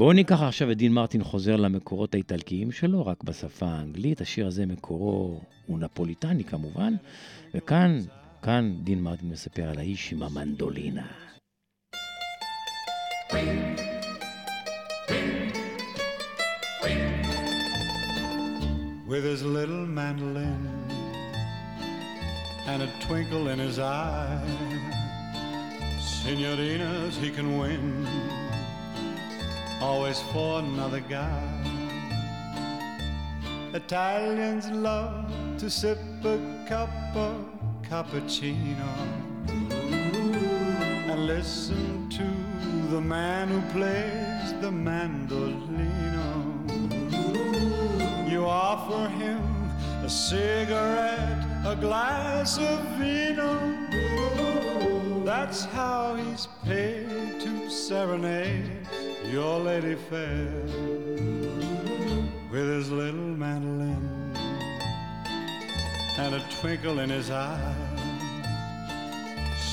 בואו 0.00 0.12
ניקח 0.12 0.42
עכשיו 0.42 0.70
את 0.70 0.76
דין 0.76 0.92
מרטין 0.92 1.24
חוזר 1.24 1.56
למקורות 1.56 2.14
האיטלקיים 2.14 2.72
שלו, 2.72 3.06
רק 3.06 3.24
בשפה 3.24 3.66
האנגלית. 3.66 4.20
השיר 4.20 4.46
הזה 4.46 4.66
מקורו 4.66 5.40
הוא 5.66 5.78
נפוליטני 5.78 6.44
כמובן, 6.44 6.94
וכאן, 7.54 7.98
כאן 8.42 8.74
דין 8.84 9.02
מרטין 9.02 9.28
מספר 9.28 9.68
על 9.68 9.78
האיש 9.78 10.12
עם 10.12 10.22
המנדולינה. 10.22 11.06
with 19.08 19.24
his 19.32 19.42
little 19.42 19.86
mandolin 19.98 20.62
and 22.70 22.80
a 22.86 22.90
twinkle 23.04 23.48
in 23.52 23.58
his 23.66 23.78
eye. 23.78 24.40
Signorinas 26.22 27.14
he 27.24 27.30
can 27.36 27.48
win, 27.58 27.84
always 29.80 30.20
for 30.32 30.58
another 30.58 31.00
guy. 31.00 31.42
Italians 33.72 34.70
love 34.70 35.32
to 35.58 35.70
sip 35.70 35.98
a 36.24 36.38
cup 36.68 36.90
of 37.14 37.46
cappuccino 37.82 38.92
and 41.10 41.26
listen 41.26 42.08
to 42.10 42.26
the 42.90 43.00
man 43.00 43.48
who 43.48 43.60
plays 43.72 44.52
the 44.60 44.70
mandolino. 44.70 46.30
You 48.30 48.44
offer 48.44 49.08
him 49.08 49.42
a 50.04 50.10
cigarette, 50.10 51.44
a 51.64 51.76
glass 51.76 52.58
of 52.58 52.80
vino. 52.98 53.58
That's 55.24 55.64
how 55.64 56.16
he's 56.16 56.48
paid 56.64 57.40
to 57.40 57.70
serenade 57.70 58.86
your 59.24 59.60
lady 59.60 59.94
fair 59.94 60.48
with 62.50 62.68
his 62.68 62.90
little 62.90 63.20
mandolin 63.20 64.34
and 66.18 66.34
a 66.34 66.44
twinkle 66.60 66.98
in 67.00 67.10
his 67.10 67.30
eye. 67.30 67.74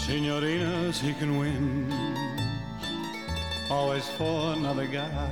Signorinas 0.05 0.99
he 0.99 1.13
can 1.13 1.37
win, 1.37 1.91
always 3.69 4.07
for 4.09 4.53
another 4.53 4.87
guy. 4.87 5.31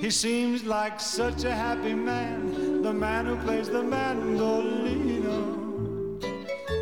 He 0.00 0.10
seems 0.10 0.64
like 0.64 1.00
such 1.00 1.44
a 1.44 1.54
happy 1.54 1.94
man, 1.94 2.82
the 2.82 2.92
man 2.92 3.26
who 3.26 3.36
plays 3.38 3.68
the 3.68 3.82
mandolino. 3.82 5.56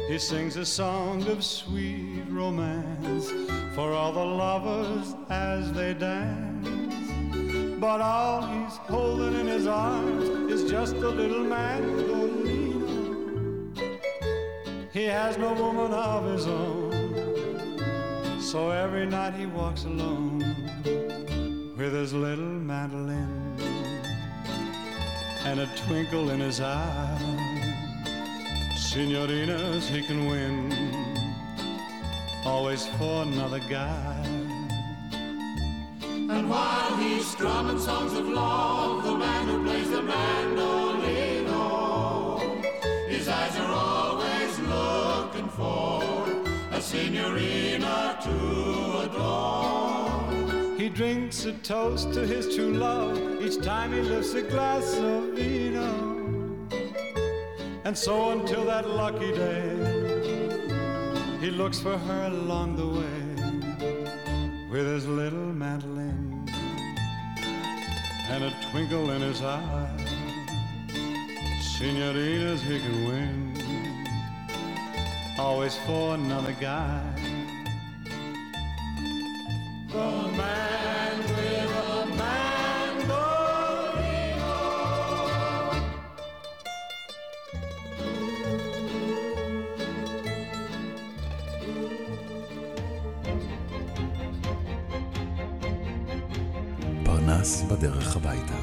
He 0.09 0.19
sings 0.19 0.57
a 0.57 0.67
song 0.67 1.27
of 1.29 1.43
sweet 1.43 2.16
romance 2.37 3.33
for 3.75 3.93
all 3.93 4.13
the 4.13 4.25
lovers 4.25 5.15
as 5.31 5.73
they 5.73 5.95
dance. 5.95 6.69
But 7.81 8.01
all 8.01 8.43
he's 8.47 8.77
holding 8.77 9.35
in 9.41 9.47
his 9.47 9.67
arms 9.67 10.29
is 10.51 10.71
just 10.71 10.97
a 10.97 11.09
little 11.09 11.45
mandolino. 11.45 12.27
He 14.93 15.05
has 15.05 15.37
no 15.39 15.53
woman 15.55 15.93
of 15.93 16.25
his 16.33 16.47
own, 16.47 16.93
so 18.41 18.71
every 18.71 19.07
night 19.07 19.35
he 19.35 19.47
walks 19.47 19.85
alone 19.85 20.39
with 21.77 21.93
his 21.93 22.13
little 22.15 22.45
mandolin 22.71 23.47
and 25.45 25.61
a 25.61 25.67
twinkle 25.87 26.31
in 26.31 26.41
his 26.41 26.61
eye. 26.61 27.19
Signorinas 28.75 29.87
he 29.89 30.03
can 30.03 30.27
win, 30.27 30.73
always 32.47 32.87
for 32.87 33.23
another 33.23 33.61
guy. 33.69 34.23
And 36.03 36.49
while 36.49 36.97
he's 36.97 37.27
strumming 37.27 37.79
songs 37.79 38.13
of 38.13 38.29
love, 38.29 39.03
the 39.03 39.17
man 39.17 39.49
who 39.49 39.65
plays 39.65 39.91
the 39.91 40.03
mandolino, 40.03 41.49
oh, 41.51 42.63
his 43.09 43.27
eyes 43.29 43.57
are 43.57 43.73
always 43.73 44.59
looking 44.61 45.49
for 45.49 46.03
a 46.71 46.81
signorina 46.81 48.19
to 48.23 48.37
adore. 49.07 50.77
He 50.79 50.89
drinks 50.89 51.47
a 51.47 51.53
toast 51.53 52.13
to 52.15 52.21
his 52.27 52.55
true 52.55 52.75
love 52.75 53.43
each 53.43 53.61
time 53.61 53.93
he 53.93 54.03
lifts 54.03 54.35
a 54.35 54.43
glass 54.43 54.97
of 54.99 55.35
vino. 55.35 55.91
And 57.85 57.97
so 57.99 58.31
until 58.31 58.65
that 58.67 58.89
lucky 58.89 59.33
day, 59.33 59.96
he 61.47 61.53
looks 61.53 61.79
for 61.79 61.97
her 61.97 62.27
along 62.27 62.75
the 62.75 62.89
way 62.99 63.23
with 64.69 64.85
his 64.85 65.07
little 65.07 65.53
mandolin 65.53 66.45
and 68.31 68.43
a 68.43 68.53
twinkle 68.73 69.11
in 69.11 69.23
his 69.23 69.43
eye. 69.43 69.97
Senoritas 71.61 72.63
he 72.63 72.81
can 72.81 73.05
win, 73.07 73.55
always 75.39 75.77
for 75.87 76.15
another 76.17 76.57
guy. 76.61 77.01
The 79.93 80.33
man 80.37 80.76
בדרך 97.71 98.17
הביתה. 98.17 98.55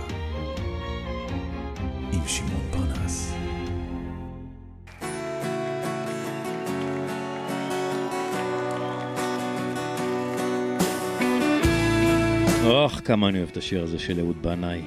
עם 2.14 2.28
שמעון 2.28 2.62
פרנס. 2.72 3.34
אוח, 12.64 13.02
כמה 13.06 13.30
אני 13.30 13.38
אוהב 13.38 13.50
את 13.50 13.58
השיר 13.58 13.84
הזה 13.84 14.00
של 14.00 14.20
אהוד 14.20 14.42
בנאי. 14.42 14.82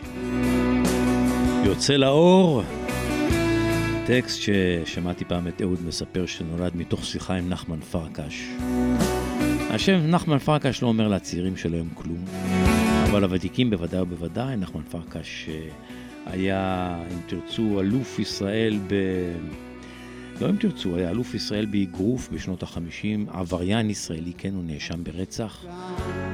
יוצא 1.64 1.96
לאור, 1.96 2.62
טקסט 4.06 4.40
ששמעתי 4.40 5.24
פעם 5.24 5.48
את 5.48 5.62
אהוד 5.62 5.78
מספר 5.86 6.26
שנולד 6.26 6.76
מתוך 6.76 7.04
שיחה 7.04 7.34
עם 7.34 7.48
נחמן 7.48 7.80
פרקש. 7.80 8.48
השם 9.70 10.06
נחמן 10.06 10.38
פרקש 10.38 10.82
לא 10.82 10.88
אומר 10.88 11.08
לצעירים 11.08 11.56
של 11.56 11.74
היום 11.74 11.88
כלום, 11.94 12.24
אבל 13.16 13.24
הוותיקים 13.24 13.70
בוודאי 13.70 14.00
ובוודאי, 14.00 14.56
נחמן 14.56 14.82
פרקש 14.82 15.48
אה, 15.48 15.68
היה, 16.26 16.98
אם 17.12 17.18
תרצו, 17.26 17.80
אלוף 17.80 18.18
ישראל 18.18 18.78
ב... 18.86 18.94
לא 20.40 20.50
אם 20.50 20.56
תרצו, 20.56 20.96
היה 20.96 21.10
אלוף 21.10 21.34
ישראל 21.34 21.66
באגרוף 21.66 22.28
בשנות 22.32 22.62
החמישים, 22.62 23.26
עבריין 23.32 23.90
ישראלי, 23.90 24.32
כן, 24.38 24.54
הוא 24.54 24.64
נאשם 24.64 25.04
ברצח. 25.04 25.64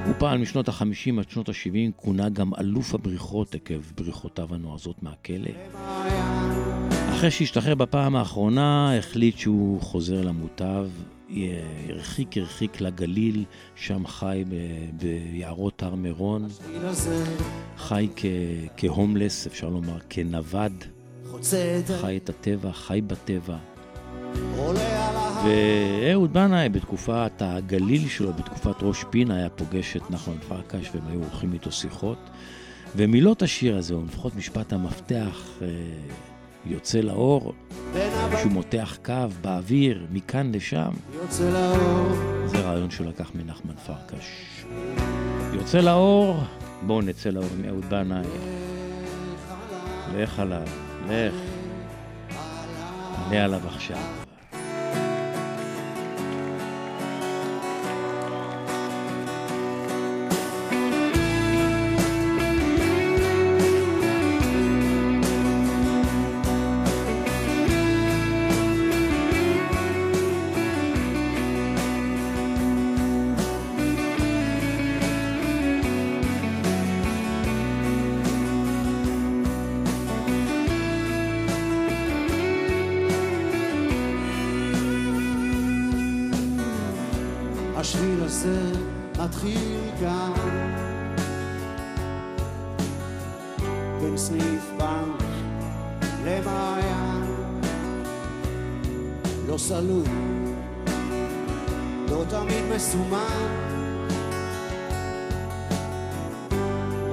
הוא 0.07 0.15
פעל 0.19 0.39
משנות 0.39 0.69
החמישים 0.69 1.19
עד 1.19 1.31
שנות 1.31 1.49
השבעים, 1.49 1.91
כונה 1.97 2.29
גם 2.29 2.51
אלוף 2.61 2.95
הבריחות 2.95 3.55
עקב 3.55 3.81
בריחותיו 3.97 4.55
הנועזות 4.55 5.03
מהכלא. 5.03 5.51
אחרי 7.11 7.31
שהשתחרר 7.31 7.75
בפעם 7.75 8.17
האחרונה, 8.17 8.99
החליט 8.99 9.39
שהוא 9.39 9.81
חוזר 9.81 10.21
למוטב, 10.21 10.89
הרחיק 11.89 12.37
הרחיק 12.37 12.81
לגליל, 12.81 13.45
שם 13.75 14.07
חי 14.07 14.45
ביערות 14.93 15.83
הר 15.83 15.95
מירון, 15.95 16.49
חי 17.79 18.09
כ- 18.17 18.25
כהומלס, 18.77 19.47
אפשר 19.47 19.69
לומר, 19.69 19.99
כנווד, 20.11 20.73
חי 22.01 22.17
את 22.17 22.29
הטבע, 22.29 22.73
חי 22.73 23.01
בטבע. 23.07 23.57
ואהוד 25.45 26.33
בנאי 26.33 26.69
בתקופת 26.69 27.33
הגליל 27.41 28.09
שלו, 28.09 28.33
בתקופת 28.33 28.83
ראש 28.83 29.05
פינה, 29.11 29.37
היה 29.37 29.49
פוגש 29.49 29.97
את 29.97 30.11
נחמן 30.11 30.39
פרקש 30.49 30.91
והם 30.95 31.07
היו 31.11 31.21
עורכים 31.23 31.53
איתו 31.53 31.73
שיחות. 31.73 32.19
ומילות 32.97 33.43
השיר 33.43 33.77
הזה, 33.77 33.95
או 33.95 34.05
לפחות 34.05 34.37
משפט 34.37 34.73
המפתח, 34.73 35.49
אה, 35.63 35.67
יוצא 36.67 36.99
לאור, 36.99 37.53
שהוא 38.41 38.53
מותח 38.53 38.99
קו 39.05 39.15
באוויר, 39.41 40.07
מכאן 40.13 40.53
לשם. 40.55 40.91
זה 42.47 42.61
רעיון 42.61 42.91
שהוא 42.91 43.07
לקח 43.07 43.31
מנחמן 43.35 43.75
פרקש. 43.75 44.65
יוצא 45.53 45.79
לאור, 45.79 46.37
בואו 46.87 47.01
נצא 47.01 47.31
לאור 47.31 47.47
עם 47.59 47.65
אהוד 47.65 47.85
בנאי. 47.85 48.27
לך 50.17 50.39
עליו, 50.39 50.63
לך. 51.09 51.35
עלה 53.29 53.45
עליו 53.45 53.61
עכשיו. 53.67 54.22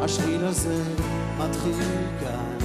השביל 0.02 0.46
הזה 0.46 0.84
מתחיל 1.38 1.74
כאן 2.20 2.58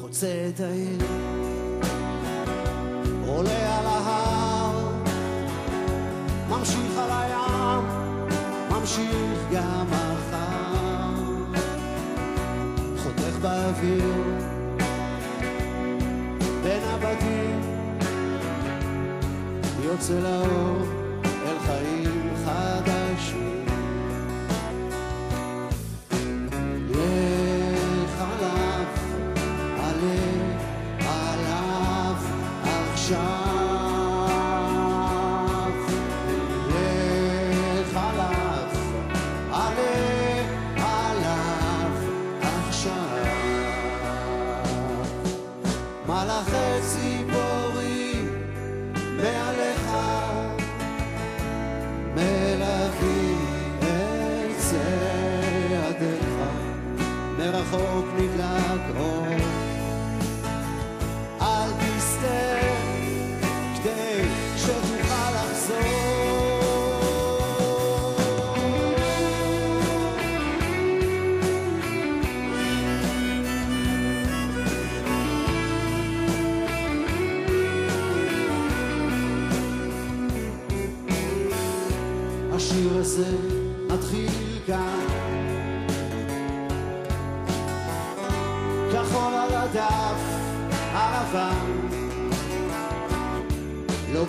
חוצה 0.00 0.48
את 0.48 0.60
העיר 0.60 0.98
עולה 3.26 3.78
על 3.78 3.86
ההר 3.86 4.90
ממשיך 6.50 6.98
על 6.98 7.10
הים, 7.10 7.84
ממשיך 8.70 9.38
גם 9.52 9.86
מחר. 9.86 11.14
חותך 12.96 13.36
באוויר, 13.42 14.14
בין 16.62 16.82
הבתים, 16.84 17.60
יוצא 19.84 20.20
לאור 20.20 20.99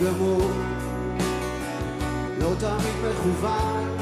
גמור, 0.05 0.51
לא 2.39 2.53
תמיד 2.59 3.11
מכוון. 3.11 3.97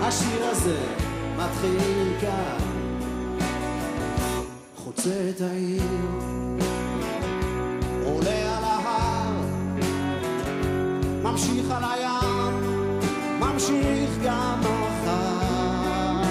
השיר 0.00 0.44
הזה 0.44 0.78
מתחיל 1.36 2.12
כאן, 2.20 2.58
חוצה 4.76 5.30
את 5.30 5.40
העיר, 5.40 5.82
עולה 8.04 8.56
על 8.58 8.64
ההר, 8.64 9.40
ממשיך 11.22 11.70
על 11.70 11.84
הים, 11.84 12.60
ממשיך 13.40 14.10
גם 14.24 14.60
מחר, 14.60 16.22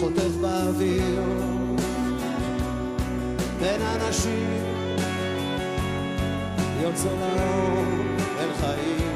חוטף 0.00 0.36
באוויר, 0.40 1.22
בין 3.60 3.80
אנשים, 3.82 4.69
יוצא 6.82 7.08
לאור 7.08 7.84
אל 8.40 8.52
חיים 8.60 9.09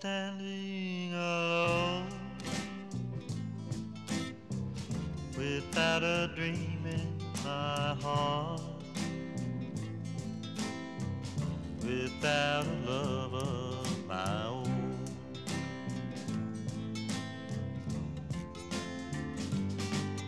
standing 0.00 1.12
alone 1.12 2.06
without 5.36 6.04
a 6.04 6.30
dream 6.36 6.84
in 6.86 7.18
my 7.44 7.96
heart, 8.00 8.60
without 11.82 12.64
a 12.64 12.88
love 12.88 13.34
of 13.34 14.06
my 14.06 14.44
own. 14.44 15.04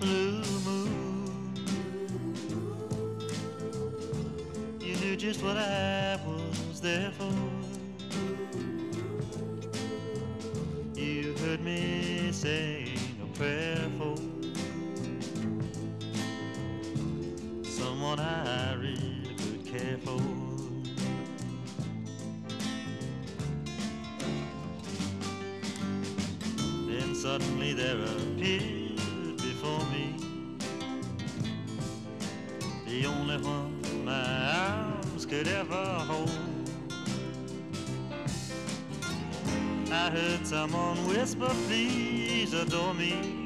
Blue 0.01 0.43
moon, 0.65 1.55
you 4.81 4.97
knew 4.97 5.15
just 5.15 5.45
what 5.45 5.57
I 5.57 6.19
was 6.27 6.81
there 6.81 7.13
for. 7.13 7.50
Someone 41.27 41.49
whisper, 41.49 41.67
please 41.67 42.55
adore 42.55 42.95
me. 42.95 43.40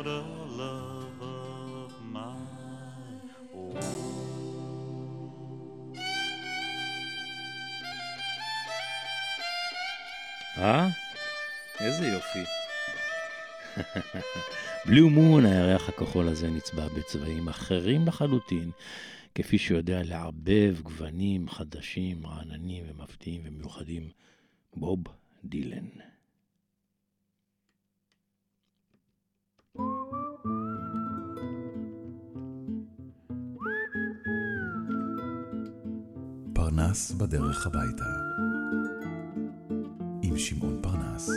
Without 0.00 0.06
a 0.06 0.46
love 0.60 1.20
of 1.20 1.92
my 2.12 2.34
own. 3.54 3.76
אה? 10.58 10.88
איזה 11.80 12.06
יופי. 12.06 12.44
בלו 14.86 15.10
מון, 15.10 15.46
הירח 15.46 15.88
הכחול 15.88 16.28
הזה 16.28 16.50
נצבע 16.50 16.88
בצבעים 16.88 17.48
אחרים 17.48 18.06
לחלוטין, 18.06 18.70
כפי 19.34 19.58
שיודע 19.58 20.02
לערבב 20.04 20.76
גוונים 20.82 21.48
חדשים, 21.48 22.26
רעננים 22.26 22.84
ומפתיעים 22.88 23.42
ומיוחדים, 23.44 24.10
בוב 24.76 24.98
דילן. 25.44 26.09
פרנס 36.90 37.10
בדרך 37.12 37.66
הביתה. 37.66 38.04
עם 40.22 40.38
שמעון 40.38 40.78
פרנס. 40.82 41.30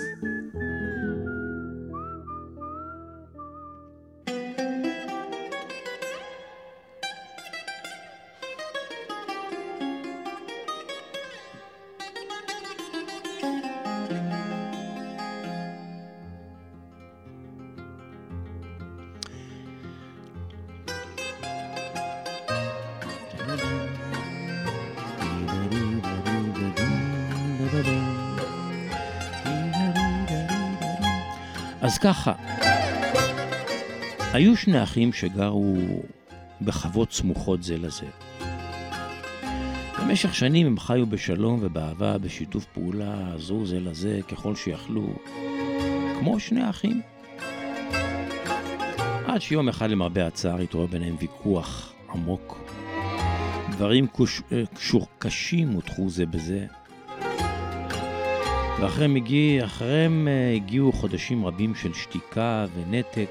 ככה, 32.03 32.33
היו 34.33 34.57
שני 34.57 34.83
אחים 34.83 35.13
שגרו 35.13 35.75
בחוות 36.61 37.11
סמוכות 37.11 37.63
זה 37.63 37.77
לזה. 37.77 38.05
במשך 39.99 40.35
שנים 40.35 40.67
הם 40.67 40.79
חיו 40.79 41.05
בשלום 41.05 41.59
ובאהבה, 41.61 42.17
בשיתוף 42.17 42.65
פעולה, 42.65 43.33
עזרו 43.35 43.65
זה 43.65 43.79
לזה 43.79 44.19
ככל 44.27 44.55
שיכלו, 44.55 45.13
כמו 46.19 46.39
שני 46.39 46.69
אחים. 46.69 47.01
עד 49.25 49.41
שיום 49.41 49.69
אחד 49.69 49.89
למרבה 49.89 50.27
הצער 50.27 50.59
התעורר 50.59 50.85
ביניהם 50.85 51.15
ויכוח 51.19 51.93
עמוק. 52.13 52.71
דברים 53.71 54.07
קוש... 54.07 54.41
קשור... 54.73 55.07
קשים 55.19 55.69
הותחו 55.69 56.09
זה 56.09 56.25
בזה. 56.25 56.65
ואחריהם 58.83 59.15
הגיע, 59.15 59.65
אה, 59.81 60.53
הגיעו 60.55 60.91
חודשים 60.91 61.45
רבים 61.45 61.75
של 61.75 61.93
שתיקה 61.93 62.65
ונתק, 62.75 63.29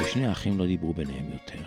ושני 0.00 0.26
האחים 0.26 0.58
לא 0.58 0.66
דיברו 0.66 0.92
ביניהם 0.92 1.24
יותר. 1.32 1.62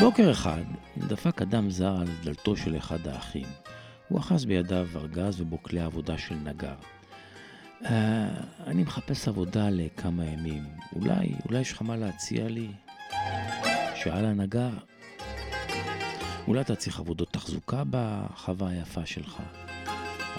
בוקר 0.00 0.30
אחד 0.30 0.62
דפק 0.96 1.42
אדם 1.42 1.70
זר 1.70 1.96
על 2.00 2.08
דלתו 2.24 2.56
של 2.56 2.76
אחד 2.76 3.06
האחים. 3.06 3.46
הוא 4.08 4.18
אחז 4.18 4.44
בידיו 4.44 4.86
ארגז 4.96 5.40
ובו 5.40 5.62
כלי 5.62 5.80
עבודה 5.80 6.18
של 6.18 6.34
נגר. 6.34 6.76
Uh, 7.82 7.86
אני 8.66 8.82
מחפש 8.82 9.28
עבודה 9.28 9.70
לכמה 9.70 10.24
ימים. 10.24 10.62
אולי, 10.96 11.32
אולי 11.44 11.60
יש 11.60 11.72
לך 11.72 11.82
מה 11.82 11.96
להציע 11.96 12.48
לי? 12.48 12.68
שאל 13.94 14.24
הנגר. 14.24 14.70
אולי 16.48 16.60
אתה 16.60 16.76
צריך 16.76 17.00
עבודות 17.00 17.32
תחזוקה 17.32 17.82
בחווה 17.90 18.68
היפה 18.68 19.06
שלך. 19.06 19.42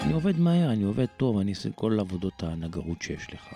אני 0.00 0.12
עובד 0.12 0.40
מהר, 0.40 0.72
אני 0.72 0.84
עובד 0.84 1.06
טוב, 1.16 1.38
אני 1.38 1.50
אעשה 1.50 1.70
כל 1.70 2.00
עבודות 2.00 2.42
הנגרות 2.42 3.02
שיש 3.02 3.26
לך. 3.34 3.48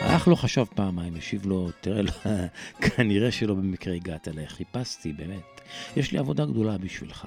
האח 0.00 0.28
לא 0.28 0.34
חשב 0.34 0.64
פעמיים, 0.64 1.16
השיב 1.16 1.46
לו, 1.46 1.70
תראה, 1.80 2.02
כנראה 2.82 3.32
שלא 3.32 3.54
במקרה 3.54 3.94
הגעת 3.94 4.28
אליי, 4.28 4.46
חיפשתי, 4.46 5.12
באמת. 5.12 5.60
יש 5.96 6.12
לי 6.12 6.18
עבודה 6.18 6.44
גדולה 6.44 6.78
בשבילך. 6.78 7.26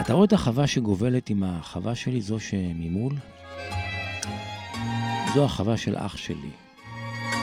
אתה 0.00 0.12
רואה 0.12 0.24
את 0.24 0.32
החווה 0.32 0.66
שגובלת 0.66 1.30
עם 1.30 1.42
החווה 1.42 1.94
שלי, 1.94 2.20
זו 2.20 2.40
שממול? 2.40 3.12
זו 5.34 5.44
החווה 5.44 5.76
של 5.76 5.96
אח 5.96 6.16
שלי. 6.16 6.67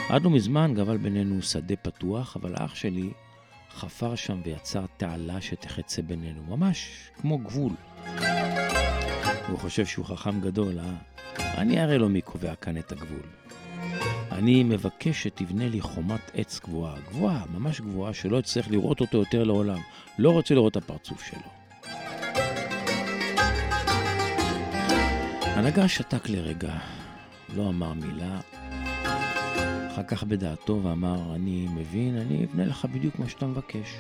עד 0.09 0.23
לא 0.23 0.29
מזמן 0.29 0.73
גבל 0.73 0.97
בינינו 0.97 1.41
שדה 1.41 1.75
פתוח, 1.75 2.35
אבל 2.35 2.53
אח 2.55 2.75
שלי 2.75 3.09
חפר 3.71 4.15
שם 4.15 4.41
ויצר 4.43 4.85
תעלה 4.97 5.41
שתחצה 5.41 6.01
בינינו, 6.01 6.43
ממש 6.43 7.09
כמו 7.21 7.37
גבול. 7.37 7.71
הוא 9.47 9.59
חושב 9.59 9.85
שהוא 9.85 10.05
חכם 10.05 10.41
גדול, 10.41 10.79
אה? 10.79 10.93
אני 11.57 11.79
הרי 11.79 11.97
לא 11.97 12.09
מי 12.09 12.21
קובע 12.21 12.55
כאן 12.55 12.77
את 12.77 12.91
הגבול. 12.91 13.25
אני 14.31 14.63
מבקש 14.63 15.23
שתבנה 15.23 15.69
לי 15.69 15.81
חומת 15.81 16.31
עץ 16.33 16.59
גבוהה, 16.59 16.95
גבוהה, 17.09 17.45
ממש 17.53 17.81
גבוהה, 17.81 18.13
שלא 18.13 18.39
אצטרך 18.39 18.71
לראות 18.71 19.01
אותו 19.01 19.17
יותר 19.17 19.43
לעולם. 19.43 19.79
לא 20.19 20.31
רוצה 20.31 20.53
לראות 20.53 20.77
את 20.77 20.83
הפרצוף 20.83 21.23
שלו. 21.23 21.49
הנגר 25.43 25.87
שתק 25.87 26.29
לרגע, 26.29 26.73
לא 27.55 27.69
אמר 27.69 27.93
מילה, 27.93 28.39
אחר 29.95 30.03
כך 30.03 30.23
בדעתו 30.23 30.79
ואמר, 30.83 31.35
אני 31.35 31.67
מבין, 31.75 32.17
אני 32.17 32.45
אבנה 32.45 32.65
לך 32.65 32.85
בדיוק 32.93 33.19
מה 33.19 33.29
שאתה 33.29 33.45
מבקש. 33.45 33.97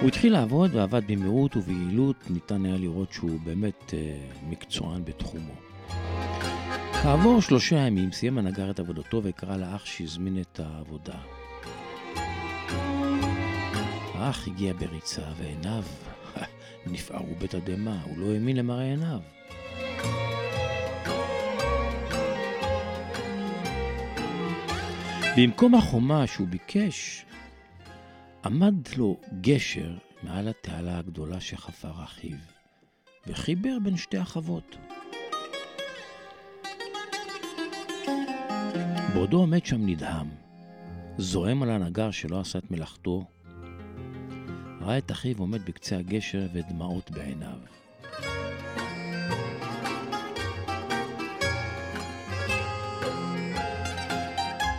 הוא 0.00 0.08
התחיל 0.08 0.32
לעבוד 0.32 0.74
ועבד 0.74 1.02
במהירות 1.06 1.56
וביעילות, 1.56 2.16
ניתן 2.30 2.64
היה 2.64 2.76
לראות 2.76 3.12
שהוא 3.12 3.40
באמת 3.44 3.94
אה, 3.94 4.16
מקצוען 4.48 5.04
בתחומו. 5.04 5.52
כעבור 7.02 7.42
שלושה 7.42 7.76
ימים 7.76 8.12
סיים 8.12 8.38
הנגר 8.38 8.70
את 8.70 8.80
עבודתו 8.80 9.20
וקרא 9.24 9.56
לאח 9.56 9.84
שהזמין 9.84 10.40
את 10.40 10.60
העבודה. 10.60 11.18
האח 14.14 14.48
הגיע 14.48 14.72
בריצה 14.72 15.22
ועיניו 15.38 15.82
נפערו 16.92 17.34
בתדהמה, 17.38 18.02
הוא 18.04 18.18
לא 18.18 18.32
האמין 18.32 18.56
למראה 18.56 18.84
עיניו. 18.84 19.20
במקום 25.36 25.74
החומה 25.74 26.26
שהוא 26.26 26.48
ביקש, 26.48 27.24
עמד 28.44 28.74
לו 28.96 29.16
גשר 29.40 29.96
מעל 30.22 30.48
התעלה 30.48 30.98
הגדולה 30.98 31.40
שחפר 31.40 32.04
אחיו, 32.04 32.36
וחיבר 33.26 33.76
בין 33.84 33.96
שתי 33.96 34.18
החוות. 34.18 34.76
בעודו 39.14 39.38
עומד 39.38 39.66
שם 39.66 39.86
נדהם, 39.86 40.28
זועם 41.18 41.62
על 41.62 41.70
הנגר 41.70 42.10
שלא 42.10 42.40
עשה 42.40 42.58
את 42.58 42.70
מלאכתו, 42.70 43.24
ראה 44.80 44.98
את 44.98 45.10
אחיו 45.10 45.38
עומד 45.38 45.64
בקצה 45.64 45.98
הגשר 45.98 46.46
ודמעות 46.52 47.10
בעיניו. 47.10 47.79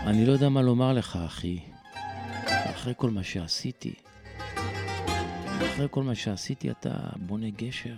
אני 0.06 0.26
לא 0.26 0.32
יודע 0.32 0.50
מה 0.50 0.62
לומר 0.62 0.94
לך, 0.94 1.20
אחי. 1.26 1.60
אחרי 2.46 2.94
כל 2.98 3.10
מה 3.10 3.24
שעשיתי, 3.24 3.94
אחרי 5.66 5.88
כל 5.92 6.04
מה 6.04 6.16
שעשיתי 6.16 6.72
אתה 6.72 6.94
בונה 7.16 7.50
גשר. 7.50 7.96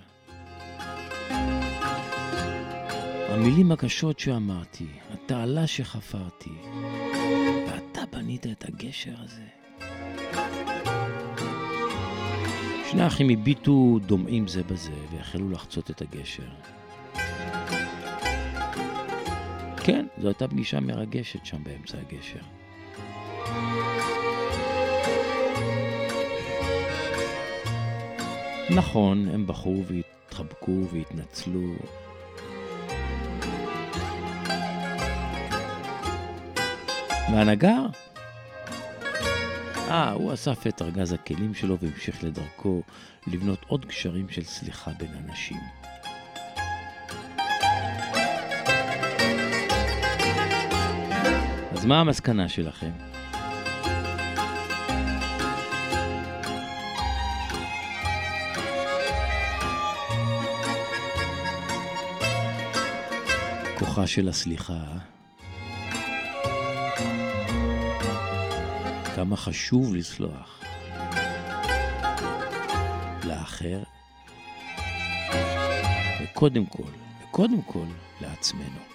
המילים 3.30 3.72
הקשות 3.72 4.20
שאמרתי, 4.20 4.88
התעלה 5.14 5.68
שחפרתי, 5.68 6.50
ואתה 7.68 8.02
בנית 8.12 8.48
את 8.48 8.66
הגשר 8.66 9.16
הזה. 9.20 9.46
שני 12.92 13.02
האחים 13.02 13.30
הביטו 13.30 14.00
דומעים 14.06 14.48
זה 14.48 14.64
בזה 14.64 14.96
והחלו 15.12 15.50
לחצות 15.50 15.92
את 15.92 16.02
הגשר. 16.02 16.50
כן, 19.86 20.06
זו 20.22 20.28
הייתה 20.28 20.48
פגישה 20.48 20.80
מרגשת 20.80 21.46
שם 21.46 21.64
באמצע 21.64 21.98
הגשר. 21.98 22.40
נכון, 28.76 29.28
הם 29.28 29.48
בכו 29.48 29.84
והתחבקו 29.88 30.88
והתנצלו. 30.92 31.74
והנגר? 37.32 37.86
אה, 39.78 40.12
הוא 40.12 40.34
אסף 40.34 40.68
את 40.68 40.82
ארגז 40.82 41.14
הכלים 41.14 41.54
שלו 41.54 41.78
והמשיך 41.80 42.24
לדרכו 42.24 42.82
לבנות 43.28 43.66
עוד 43.68 43.86
קשרים 43.86 44.30
של 44.30 44.44
סליחה 44.44 44.92
בין 45.00 45.12
אנשים. 45.28 45.62
אז 51.84 51.88
מה 51.88 52.00
המסקנה 52.00 52.50
שלכם? 52.50 52.92
כוחה 63.80 64.08
של 64.08 64.30
הסליחה. 64.30 64.84
כמה 69.16 69.38
חשוב 69.38 69.96
לסלוח 69.96 70.62
לאחר, 73.24 73.84
וקודם 76.24 76.66
כל, 76.66 76.92
וקודם 77.24 77.62
כל 77.62 77.86
לעצמנו. 78.22 78.93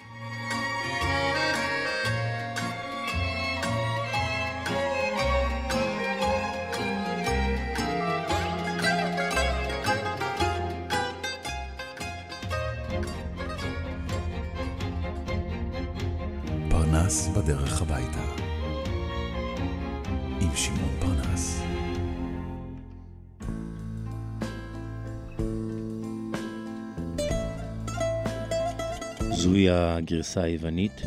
הגרסה 29.69 30.41
היוונית. 30.41 31.01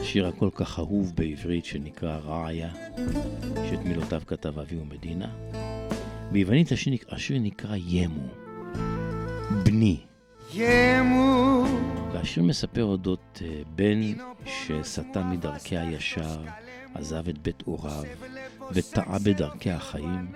השיר 0.00 0.26
הכל 0.26 0.48
כך 0.54 0.78
אהוב 0.78 1.12
בעברית 1.14 1.64
שנקרא 1.64 2.18
רעיה, 2.18 2.70
שאת 3.70 3.78
מילותיו 3.84 4.22
כתב 4.26 4.58
אביהו 4.58 4.84
מדינה. 4.84 5.28
ביוונית 6.32 6.72
השיר, 6.72 6.96
השיר 7.08 7.38
נקרא 7.40 7.76
ימו, 7.76 8.28
בני. 9.64 10.00
ימו. 10.54 11.64
והשיר 12.12 12.42
מספר 12.42 12.84
אודות 12.84 13.38
uh, 13.38 13.42
בן 13.68 14.00
שסטה 14.46 15.24
מדרכי 15.24 15.78
הישר, 15.78 16.40
עזב 16.94 17.28
את 17.28 17.38
בית 17.38 17.62
הוריו 17.64 18.02
וטעה 18.72 19.18
בדרכי 19.18 19.70
החיים, 19.70 20.32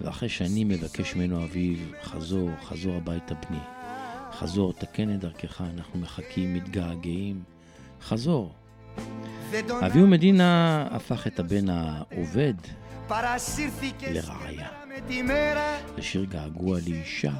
ואחרי 0.00 0.28
שנים 0.28 0.68
מבקש 0.68 1.16
ממנו 1.16 1.44
אביו, 1.44 1.76
חזור, 2.02 2.50
חזור 2.62 2.96
הביתה 2.96 3.34
בני. 3.34 3.58
חזור, 4.32 4.72
תקן 4.72 5.14
את 5.14 5.20
דרכך, 5.20 5.62
אנחנו 5.76 6.00
מחכים, 6.00 6.54
מתגעגעים. 6.54 7.42
חזור. 8.02 8.52
אביהו 9.86 10.06
מדינה 10.06 10.86
הפך 10.90 11.26
את 11.26 11.40
הבן 11.40 11.68
העובד 11.68 12.54
לרעיה. 14.10 14.68
לשיר 15.98 16.24
געגוע 16.24 16.78
לאישה. 16.88 17.32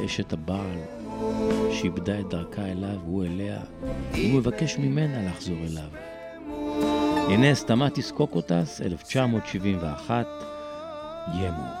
לאשת 0.00 0.32
הבעל 0.32 0.78
שאיבדה 1.72 2.20
את 2.20 2.28
דרכה 2.28 2.62
אליו 2.62 2.98
והוא 3.04 3.24
אליה, 3.24 3.60
הוא 4.12 4.38
מבקש 4.38 4.76
ממנה 4.78 5.30
לחזור 5.30 5.58
אליו. 5.58 5.90
הנה 7.30 7.54
סטמטיס 7.54 8.10
קוקוטס, 8.10 8.80
1971, 8.80 10.26
ימו. 11.34 11.79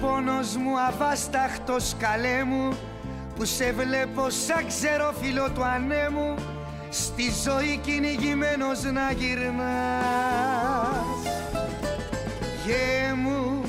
Πόνος 0.00 0.56
μου 0.56 0.80
αβάσταχτος 0.80 1.94
καλέ 1.98 2.44
μου 2.44 2.76
που 3.36 3.44
σε 3.44 3.72
βλέπω 3.72 4.30
σαν 4.30 4.66
ξερόφυλλο 4.66 5.50
του 5.50 5.64
ανέμου. 5.64 6.34
Στη 6.90 7.32
ζωή 7.44 7.76
κυνηγημένος 7.76 8.82
να 8.82 9.10
γυρνάς. 9.10 9.58
Γε 12.66 13.12
μου 13.14 13.62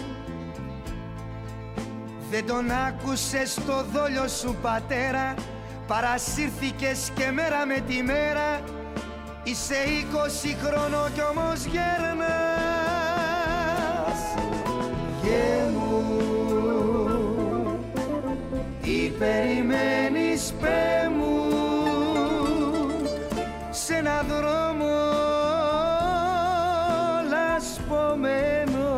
δεν 2.32 2.46
τον 2.46 2.72
άκουσες 2.88 3.54
το 3.54 3.84
δόλιο 3.94 4.28
σου 4.28 4.56
πατέρα. 4.62 5.34
Παρασύρθηκες 5.88 7.12
και 7.16 7.32
μέρα 7.32 7.66
με 7.66 7.80
τη 7.88 8.04
μέρα. 8.04 8.62
Είσαι 9.44 9.76
είκοσι 9.76 10.58
χρόνο 10.64 11.10
κι 11.14 11.22
όμως 11.22 11.64
γέρνας 11.64 12.50
Γε 15.22 15.69
περιμένεις 19.20 20.54
πέ 20.62 21.10
μου 21.18 21.44
σε 23.70 23.96
ένα 23.96 24.22
δρόμο 24.30 24.96
λασπωμένο. 27.30 28.98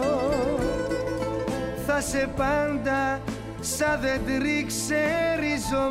Θα 1.86 2.02
σε 2.02 2.30
πάντα 2.36 3.22
σαν 3.60 4.00
δέντρι 4.02 4.66
ξεριζωμένο. 4.68 5.90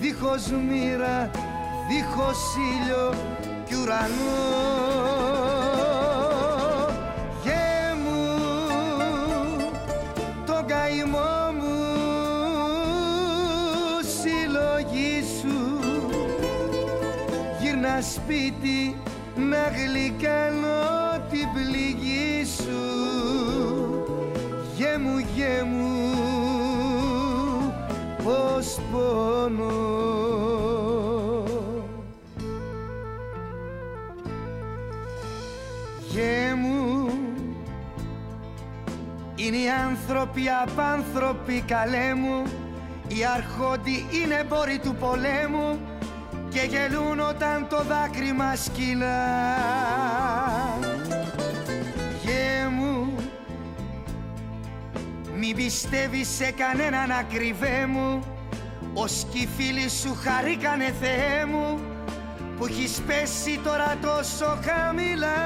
Δίχως 0.00 0.50
μοίρα, 0.68 1.30
δίχως 1.88 2.56
ήλιο 2.56 3.14
κι 3.64 3.74
ουρανό 3.74 4.77
σπίτι 18.00 18.96
να 19.36 19.68
γλυκάνω 19.68 20.78
την 21.30 21.48
πληγή 21.54 22.44
σου. 22.44 22.82
Γε 24.76 24.98
μου, 24.98 25.18
γε 25.34 25.62
μου, 25.62 26.14
πως 28.24 28.78
πονώ. 28.92 29.96
Γε 36.08 36.54
μου, 36.56 37.10
είναι 39.36 39.56
οι 39.56 39.70
άνθρωποι 39.88 40.42
απάνθρωποι 40.62 41.64
καλέ 41.66 42.14
μου. 42.14 42.42
Οι 43.08 43.24
αρχόντι 43.36 44.06
είναι 44.22 44.34
εμπόροι 44.34 44.78
του 44.78 44.94
πολέμου 44.94 45.78
και 46.50 46.60
γελούν 46.68 47.20
όταν 47.20 47.66
το 47.68 47.82
δάκρυ 47.82 48.32
μας 48.32 48.70
κυλά. 48.72 49.26
Γε 52.22 52.68
μου 52.70 53.14
Μην 55.34 55.56
πιστεύεις 55.56 56.28
σε 56.28 56.50
κανέναν 56.50 57.10
ακριβέ 57.10 57.86
μου. 57.86 58.22
Ως 58.94 59.26
κι 59.30 59.38
οι 59.38 59.48
φίλοι 59.56 59.88
σου 59.88 60.16
χαρήκανε 60.22 60.94
Θεέ 61.00 61.44
μου 61.44 61.80
Που 62.58 62.64
έχεις 62.66 63.00
πέσει 63.06 63.60
τώρα 63.64 63.96
τόσο 64.02 64.58
χαμηλά. 64.64 65.36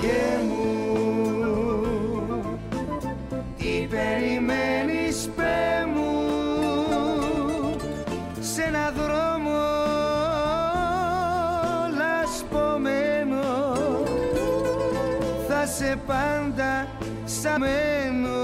Γε 0.00 0.38
μου 0.48 0.57
Σαμένο, 17.42 18.40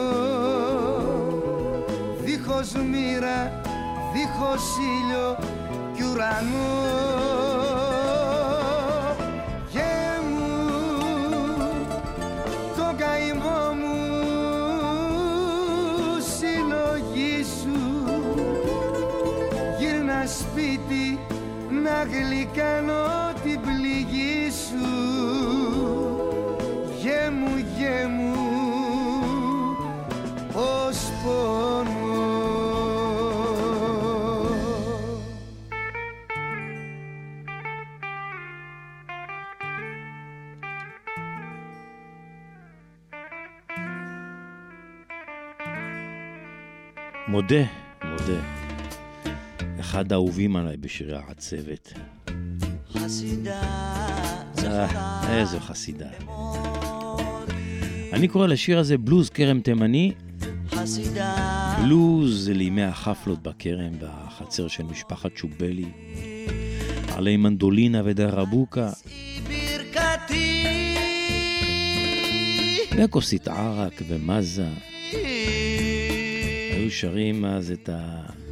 δίχως 2.25 2.73
μοίρα, 2.73 3.61
δίχως 4.13 4.63
ήλιο 4.79 5.37
κι 5.95 6.03
ουρανό. 6.03 6.73
Και 9.73 9.93
μου 10.31 10.53
το 12.77 12.95
καημό 12.99 13.73
μου 13.81 13.97
συλλογίσου 16.39 17.81
γύρνα 19.79 20.27
σπίτι 20.27 21.19
να 21.83 22.03
γλυκανώ. 22.05 23.24
מודה, 47.35 47.65
מודה. 48.05 48.41
אחד 49.81 50.13
האהובים 50.13 50.57
עליי 50.57 50.77
בשירי 50.77 51.17
העצבת. 51.17 51.93
חסידה. 52.93 53.63
אה, 54.65 55.39
איזו 55.39 55.61
חסידה. 55.61 56.09
אני 58.13 58.29
קורא 58.29 58.47
לשיר 58.47 58.79
הזה 58.79 58.99
בלוז 58.99 59.31
כרם 59.31 59.61
תימני. 59.61 60.13
חסידה. 60.71 61.35
בלוז 61.83 62.49
לימי 62.49 62.83
החפלות 62.83 63.43
בכרם 63.43 63.93
בחצר 64.01 64.69
של 64.69 64.83
משפחת 64.83 65.37
שובלי. 65.37 65.89
עלי 67.15 67.37
מנדולינה 67.37 68.03
ודרבוקה. 68.05 68.91
וכוסית 72.97 73.49
ערק 73.49 74.03
ומזה. 74.09 74.69
היו 76.85 76.91
שרים 76.91 77.45
אז 77.45 77.71
את 77.71 77.89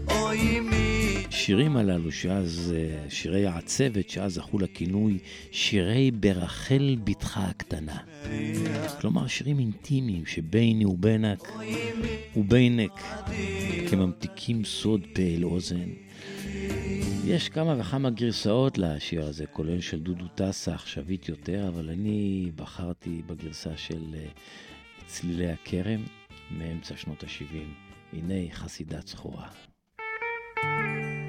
השירים 0.09 1.77
הללו, 1.77 2.13
שאז, 2.13 2.75
אה, 2.77 3.11
שירי 3.11 3.47
העצבת, 3.47 4.11
שאז 4.11 4.35
זכו 4.35 4.59
לכינוי 4.59 5.19
שירי 5.51 6.11
ברחל 6.11 6.97
בתך 7.05 7.39
הקטנה. 7.39 7.97
כלומר, 9.01 9.27
שירים 9.27 9.59
אינטימיים 9.59 10.27
שביני 10.27 10.85
ובינק 10.85 11.53
ובינק 12.37 12.93
כממתיקים 13.91 14.65
סוד 14.65 15.01
פה 15.15 15.23
אל 15.23 15.45
אוזן. 15.45 15.89
יש 17.25 17.49
כמה 17.49 17.77
וכמה 17.81 18.11
גרסאות 18.11 18.79
לשיר 18.79 19.25
הזה, 19.25 19.47
כולל 19.47 19.81
של 19.81 20.01
דודו 20.01 20.29
טסה, 20.35 20.75
עכשווית 20.75 21.29
יותר, 21.29 21.69
אבל 21.69 21.91
אני 21.91 22.51
בחרתי 22.57 23.23
בגרסה 23.27 23.77
של 23.77 24.15
אה, 24.15 24.27
צלילי 25.07 25.51
הכרם 25.51 26.01
מאמצע 26.51 26.97
שנות 26.97 27.25
ה-70. 27.25 27.92
הנה 28.13 28.55
חסידת 28.55 29.07
זכורה. 29.07 29.49
לא 30.65 30.69
יודע 30.69 31.22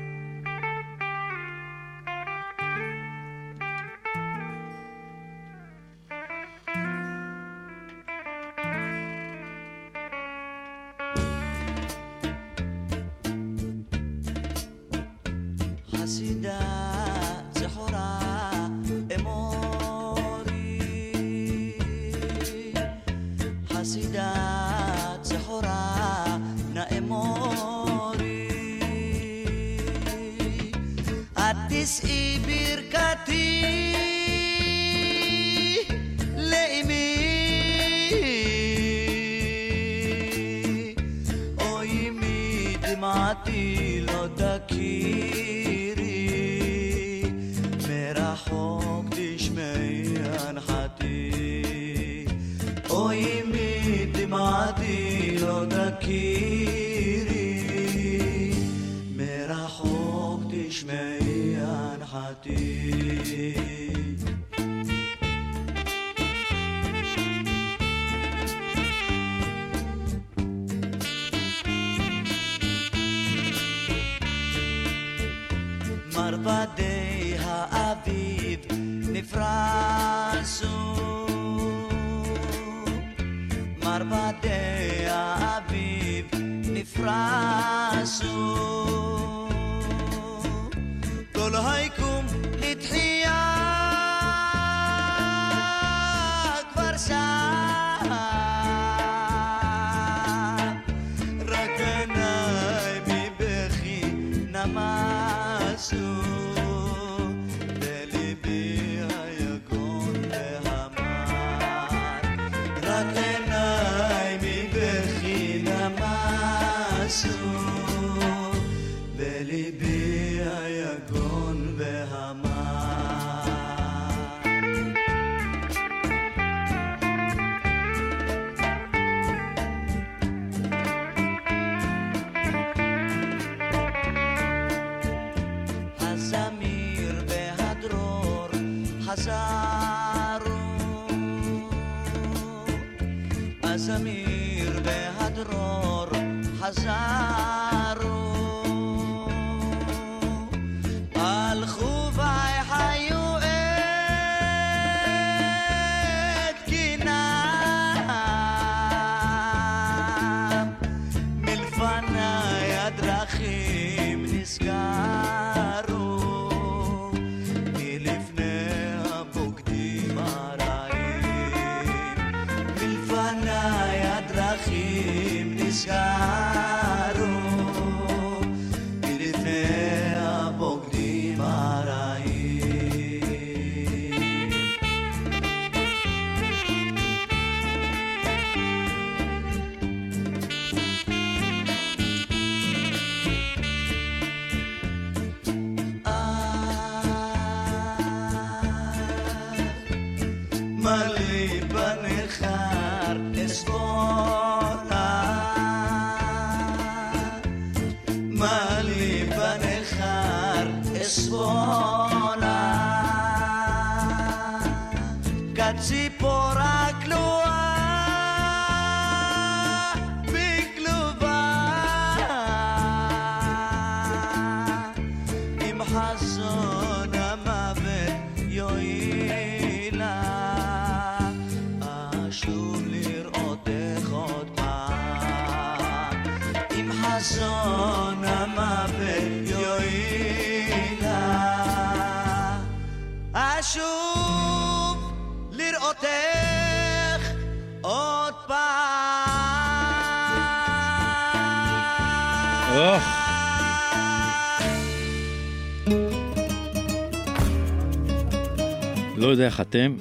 איך 259.54 259.62
אתם, 259.62 259.96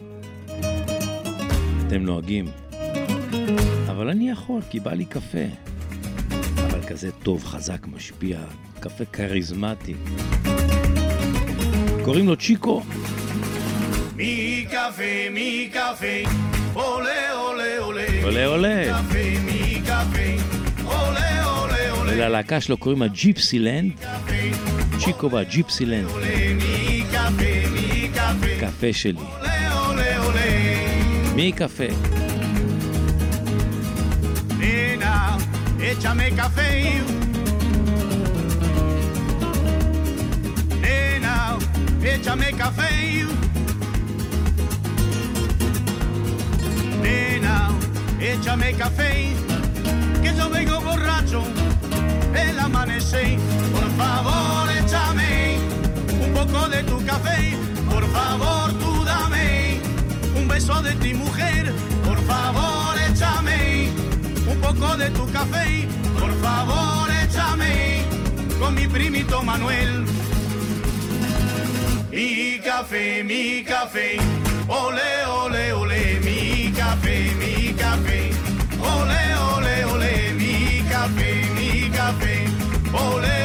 אתם 1.86 2.02
נוהגים, 2.02 2.46
אבל 3.90 4.08
אני 4.08 4.30
יכול, 4.30 4.60
כי 4.70 4.80
בא 4.80 4.92
לי 4.92 5.04
קפה. 5.04 5.46
אבל 6.56 6.82
כזה 6.86 7.10
טוב, 7.22 7.44
חזק, 7.44 7.86
משפיע, 7.86 8.38
קפה 8.80 9.04
כריזמטי. 9.04 9.94
קוראים 12.04 12.28
לו 12.28 12.36
צ'יקו. 12.36 12.82
Mi 14.16 14.66
café, 14.70 15.30
mi 15.36 15.74
café, 15.74 16.28
ole, 16.74 17.18
ole, 17.46 17.70
ole. 17.88 18.24
עולה 18.24 18.46
עולה. 18.46 18.84
Café, 18.90 19.24
mi 19.48 19.88
café, 19.88 20.28
ole, 20.86 21.44
ole, 21.44 21.98
ole. 21.98 22.10
וללהקה 22.10 22.60
שלו 22.60 22.76
קוראים 22.76 23.02
הג'יפסי 23.02 23.58
לנד. 23.58 23.92
צ'יקו 24.98 25.30
והג'יפסי 25.30 25.86
לנד. 25.86 26.08
קפה 28.60 28.92
שלי. 28.92 29.41
Mi 31.34 31.52
café. 31.52 31.88
Nena, 34.58 35.38
échame 35.80 36.30
café. 36.36 37.00
Nena, 40.80 41.56
échame 42.04 42.52
café. 42.56 43.24
Nena, 47.02 47.70
échame 48.20 48.74
café. 48.74 49.32
Que 50.22 50.34
yo 50.36 50.50
vengo 50.50 50.80
borracho 50.80 51.42
el 52.34 52.58
amanecer. 52.58 53.38
Por 53.72 53.88
favor, 53.96 54.68
échame 54.70 55.58
un 56.24 56.32
poco 56.34 56.68
de 56.68 56.82
tu 56.84 57.02
café. 57.04 57.56
Por 57.90 58.04
favor, 58.08 58.81
un 60.42 60.48
beso 60.48 60.82
de 60.82 60.94
ti 60.96 61.14
mujer. 61.14 61.72
Por 62.04 62.18
favor, 62.24 62.94
échame 63.10 63.90
un 64.50 64.58
poco 64.60 64.96
de 64.96 65.08
tu 65.10 65.24
café. 65.30 65.86
Por 66.18 66.32
favor, 66.40 67.08
échame 67.24 68.02
con 68.58 68.74
mi 68.74 68.86
primito 68.86 69.42
Manuel. 69.42 70.04
Mi 72.10 72.58
café, 72.60 73.22
mi 73.24 73.62
café. 73.62 74.16
Ole, 74.68 75.10
ole, 75.42 75.72
ole, 75.72 76.20
mi 76.24 76.72
café, 76.72 77.32
mi 77.40 77.72
café. 77.74 78.30
Ole, 78.80 79.22
ole, 79.54 79.84
ole, 79.84 80.34
mi 80.34 80.82
café, 80.90 81.30
mi 81.56 81.90
café. 81.90 82.36
Ole, 82.92 83.41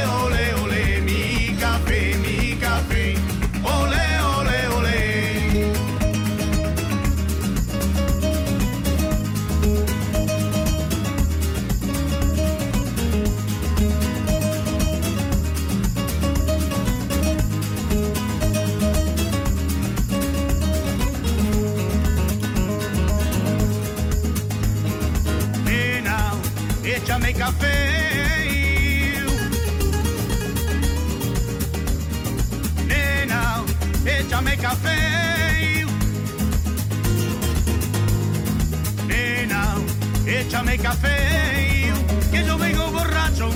café. 40.78 41.91
Que 42.32 42.43
yo 42.45 42.57
vengo 42.57 42.91
borracho 42.91 43.49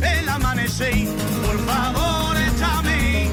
el 0.00 0.28
amanecer. 0.28 1.08
Por 1.46 1.58
favor, 1.66 2.36
échame 2.36 3.30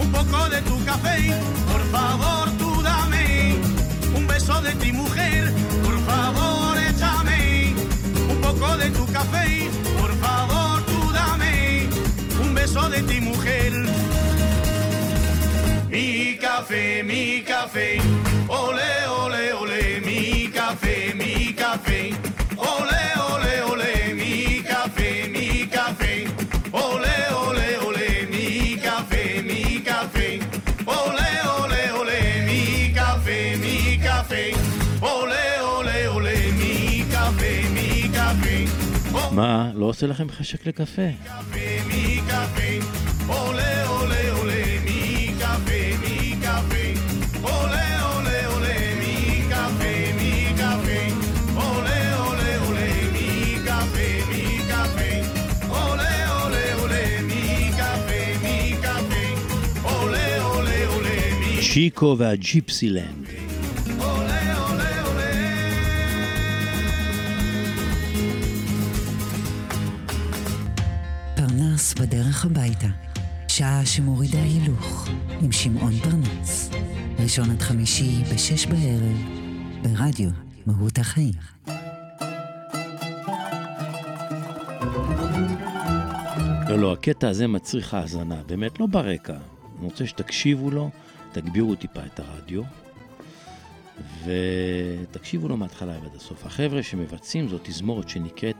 un 0.00 0.10
poco 0.12 0.48
de 0.48 0.60
tu 0.62 0.84
café. 0.84 1.32
Por 1.70 1.82
favor, 1.90 2.50
tú 2.58 2.82
dame 2.82 3.56
un 4.16 4.26
beso 4.26 4.60
de 4.62 4.72
ti 4.76 4.92
mujer. 4.92 5.52
Por 5.84 5.98
favor, 6.00 6.76
échame 6.78 7.74
un 8.28 8.40
poco 8.40 8.76
de 8.76 8.90
tu 8.90 9.06
café. 9.12 9.68
Por 10.00 10.14
favor, 10.16 10.82
tú 10.86 11.12
dame 11.12 11.88
un 12.42 12.54
beso 12.54 12.88
de 12.88 13.02
ti 13.02 13.20
mujer. 13.20 13.72
Mi 15.90 16.36
café, 16.38 17.02
mi 17.04 17.42
café. 17.42 17.98
Ole, 18.48 19.06
ole, 19.08 19.52
ole, 19.52 19.59
מה, 39.40 39.70
לא 39.74 39.86
עושה 39.86 40.06
לכם 40.06 40.28
חשק 40.30 40.66
לקפה? 40.66 41.08
mi 41.88 42.20
café. 42.28 42.80
בדרך 72.00 72.44
הביתה. 72.44 72.86
שעה 73.48 73.86
שמורידה 73.86 74.42
הילוך, 74.42 75.08
עם 75.42 75.52
שמעון 75.52 75.92
פרנס. 75.92 76.70
ראשון 77.18 77.50
עד 77.50 77.62
חמישי 77.62 78.22
בשש 78.34 78.66
בערב, 78.66 79.16
ברדיו 79.82 80.30
מהות 80.66 80.98
החיים. 80.98 81.32
לא, 86.68 86.78
לא, 86.78 86.92
הקטע 86.92 87.28
הזה 87.28 87.46
מצריך 87.46 87.94
האזנה, 87.94 88.42
באמת 88.46 88.80
לא 88.80 88.86
ברקע. 88.86 89.36
אני 89.78 89.84
רוצה 89.84 90.06
שתקשיבו 90.06 90.70
לו, 90.70 90.90
תגבירו 91.32 91.74
טיפה 91.74 92.00
את 92.06 92.20
הרדיו, 92.20 92.62
ותקשיבו 94.24 95.48
לו 95.48 95.56
מההתחלה 95.56 95.92
ועד 96.02 96.14
הסוף. 96.16 96.46
החבר'ה 96.46 96.82
שמבצעים 96.82 97.48
זו 97.48 97.58
תזמורת 97.62 98.08
שנקראת 98.08 98.56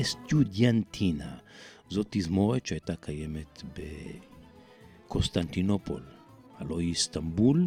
אסטודיאנטינה. 0.00 1.39
זאת 1.90 2.06
תזמורת 2.10 2.66
שהייתה 2.66 2.96
קיימת 2.96 3.62
בקוסטנטינופול, 5.06 6.02
הלוא 6.58 6.80
היא 6.80 6.88
איסטנבול 6.88 7.66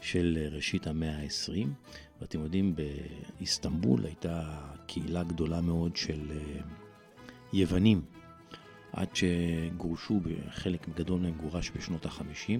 של 0.00 0.48
ראשית 0.52 0.86
המאה 0.86 1.16
ה-20. 1.16 1.68
ואתם 2.20 2.40
יודעים, 2.40 2.74
באיסטנבול 2.76 4.04
הייתה 4.04 4.60
קהילה 4.86 5.22
גדולה 5.22 5.60
מאוד 5.60 5.96
של 5.96 6.30
אה, 6.30 6.60
יוונים, 7.52 8.02
עד 8.92 9.08
שגורשו, 9.16 10.20
חלק 10.50 10.88
גדול 10.88 11.20
מהם 11.20 11.34
גורש 11.34 11.70
בשנות 11.76 12.06
ה-50, 12.06 12.50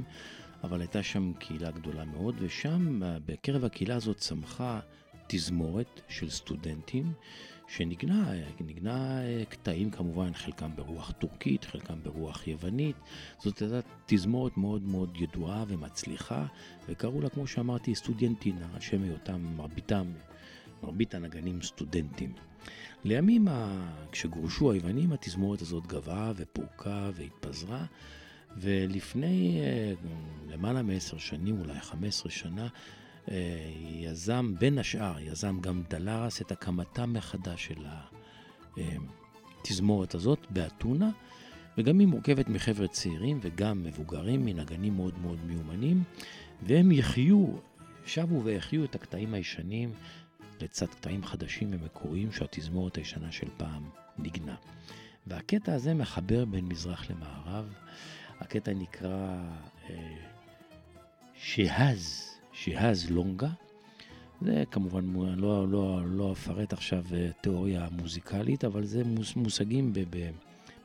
אבל 0.65 0.81
הייתה 0.81 1.03
שם 1.03 1.33
קהילה 1.39 1.71
גדולה 1.71 2.05
מאוד, 2.05 2.35
ושם, 2.39 3.01
בקרב 3.27 3.65
הקהילה 3.65 3.97
הזאת 3.97 4.17
צמחה 4.17 4.81
תזמורת 5.27 6.01
של 6.09 6.31
סטודנטים, 6.31 7.13
שנגנה 7.69 8.33
נגנה 8.61 9.23
אה, 9.23 9.45
קטעים 9.49 9.91
כמובן, 9.91 10.35
חלקם 10.35 10.71
ברוח 10.77 11.13
טורקית, 11.13 11.65
חלקם 11.65 11.99
ברוח 12.03 12.47
יוונית. 12.47 12.97
זאת 13.39 13.63
הייתה 13.63 13.81
תזמורת 14.07 14.57
מאוד 14.57 14.83
מאוד 14.83 15.17
ידועה 15.21 15.65
ומצליחה, 15.69 16.47
וקראו 16.89 17.21
לה, 17.21 17.29
כמו 17.29 17.47
שאמרתי, 17.47 17.95
סטודנטינה, 17.95 18.81
שם 18.81 19.03
היותם, 19.03 19.41
מרביתם, 19.57 20.07
מרבית 20.83 21.15
הנגנים 21.15 21.63
סטודנטים. 21.63 22.33
לימים, 23.05 23.49
כשגורשו 24.13 24.73
היוונים, 24.73 25.13
התזמורת 25.13 25.63
הזאת 25.63 25.87
גוועה 25.87 26.33
ופורקה 26.37 27.11
והתפזרה, 27.15 27.85
ולפני 28.57 29.61
אה, 29.61 29.93
למעלה 30.49 30.83
מעשר 30.83 31.19
שנים, 31.19 31.61
אולי 31.61 31.81
15 31.81 32.31
שנה, 32.31 32.69
יזם, 33.91 34.55
בין 34.59 34.79
השאר, 34.79 35.21
יזם 35.21 35.61
גם 35.61 35.83
דלרס 35.91 36.41
את 36.41 36.53
הקמתה 36.53 37.07
מחדש 37.07 37.67
של 37.67 37.87
התזמורת 39.63 40.15
הזאת 40.15 40.47
באתונה, 40.51 41.11
וגם 41.79 41.99
היא 41.99 42.09
מורכבת 42.09 42.49
מחבר'ה 42.49 42.89
צעירים 42.89 43.39
וגם 43.43 43.85
מבוגרים, 43.85 44.45
מנגנים 44.45 44.97
מאוד 44.97 45.19
מאוד 45.19 45.39
מיומנים, 45.47 46.03
והם 46.63 46.93
יחיו, 46.93 47.47
שבו 48.07 48.45
ויחיו 48.45 48.85
את 48.85 48.95
הקטעים 48.95 49.35
הישנים 49.35 49.93
לצד 50.61 50.87
קטעים 50.87 51.25
חדשים 51.25 51.71
ומקוריים 51.73 52.33
שהתזמורת 52.33 52.97
הישנה 52.97 53.33
של 53.33 53.49
פעם 53.57 53.89
ניגנה. 54.19 54.55
והקטע 55.27 55.75
הזה 55.75 55.95
מחבר 55.95 56.45
בין 56.45 56.65
מזרח 56.65 57.11
למערב. 57.11 57.75
הקטע 58.41 58.73
נקרא 58.75 59.37
אה, 59.91 60.17
שהז, 61.35 62.26
שהז 62.57 63.11
לונגה. 63.11 63.49
זה 64.41 64.65
כמובן, 64.71 65.05
לא, 65.37 65.69
לא, 65.69 66.01
לא 66.07 66.33
אפרט 66.33 66.73
עכשיו 66.73 67.05
אה, 67.15 67.31
תיאוריה 67.41 67.89
מוזיקלית, 67.91 68.65
אבל 68.65 68.85
זה 68.85 69.05
מוס, 69.05 69.37
מושגים 69.37 69.93
ב, 69.93 70.01
ב, 70.11 70.31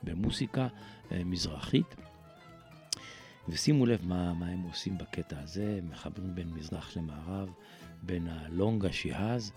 במוסיקה 0.03 0.67
אה, 1.11 1.23
מזרחית. 1.25 1.95
ושימו 3.49 3.85
לב 3.85 3.99
מה, 4.03 4.33
מה 4.33 4.47
הם 4.47 4.61
עושים 4.61 4.97
בקטע 4.97 5.39
הזה, 5.39 5.79
מחברים 5.89 6.35
בין 6.35 6.47
מזרח 6.53 6.97
למערב, 6.97 7.49
בין 8.03 8.27
הלונגה 8.27 8.91
שיהאז 8.91 9.51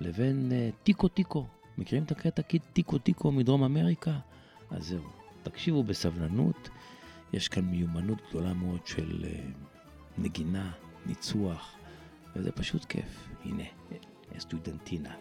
לבין 0.00 0.52
uh, 0.52 0.84
טיקו 0.84 1.08
טיקו. 1.08 1.46
מכירים 1.78 2.04
את 2.04 2.10
הקטע 2.10 2.42
טיקו 2.72 2.98
טיקו 2.98 3.32
מדרום 3.32 3.62
אמריקה? 3.64 4.18
אז 4.70 4.86
זהו, 4.86 5.04
תקשיבו 5.42 5.82
בסבלנות, 5.82 6.68
יש 7.32 7.48
כאן 7.48 7.64
מיומנות 7.64 8.18
גדולה 8.28 8.54
מאוד 8.54 8.86
של 8.86 9.24
נגינה, 10.18 10.72
ניצוח, 11.06 11.76
וזה 12.36 12.52
פשוט 12.52 12.84
כיף. 12.84 13.28
הנה, 13.44 13.64
סטודנטינה. 14.38 15.14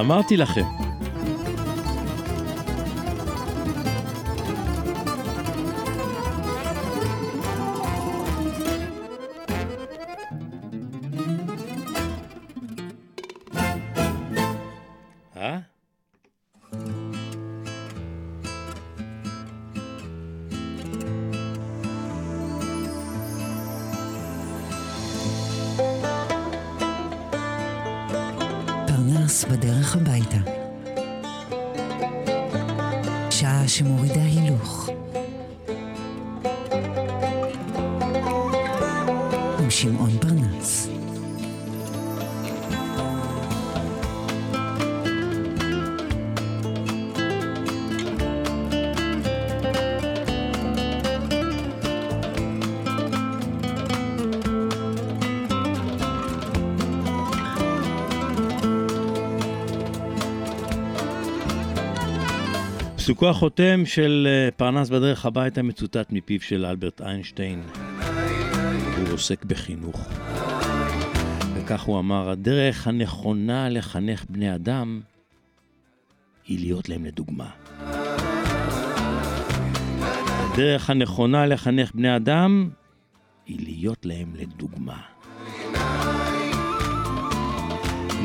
אמרתי 0.00 0.36
לכם. 0.36 0.87
פסוקו 63.08 63.28
החותם 63.28 63.86
של 63.86 64.28
אה, 64.30 64.50
פרנס 64.50 64.88
בדרך 64.88 65.26
הביתה 65.26 65.62
מצוטט 65.62 66.12
מפיו 66.12 66.40
של 66.40 66.64
אלברט 66.64 67.00
איינשטיין. 67.00 67.62
הוא 68.96 69.12
עוסק 69.12 69.44
בחינוך. 69.44 70.08
וכך 71.54 71.82
הוא 71.82 71.98
אמר, 71.98 72.30
הדרך 72.30 72.86
הנכונה 72.86 73.68
לחנך 73.68 74.24
בני 74.28 74.54
אדם 74.54 75.00
היא 76.46 76.58
להיות 76.58 76.88
להם 76.88 77.04
לדוגמה. 77.04 77.48
הדרך 80.52 80.90
הנכונה 80.90 81.46
לחנך 81.46 81.94
בני 81.94 82.16
אדם 82.16 82.70
היא 83.46 83.58
להיות 83.60 84.06
להם 84.06 84.32
לדוגמה. 84.34 85.00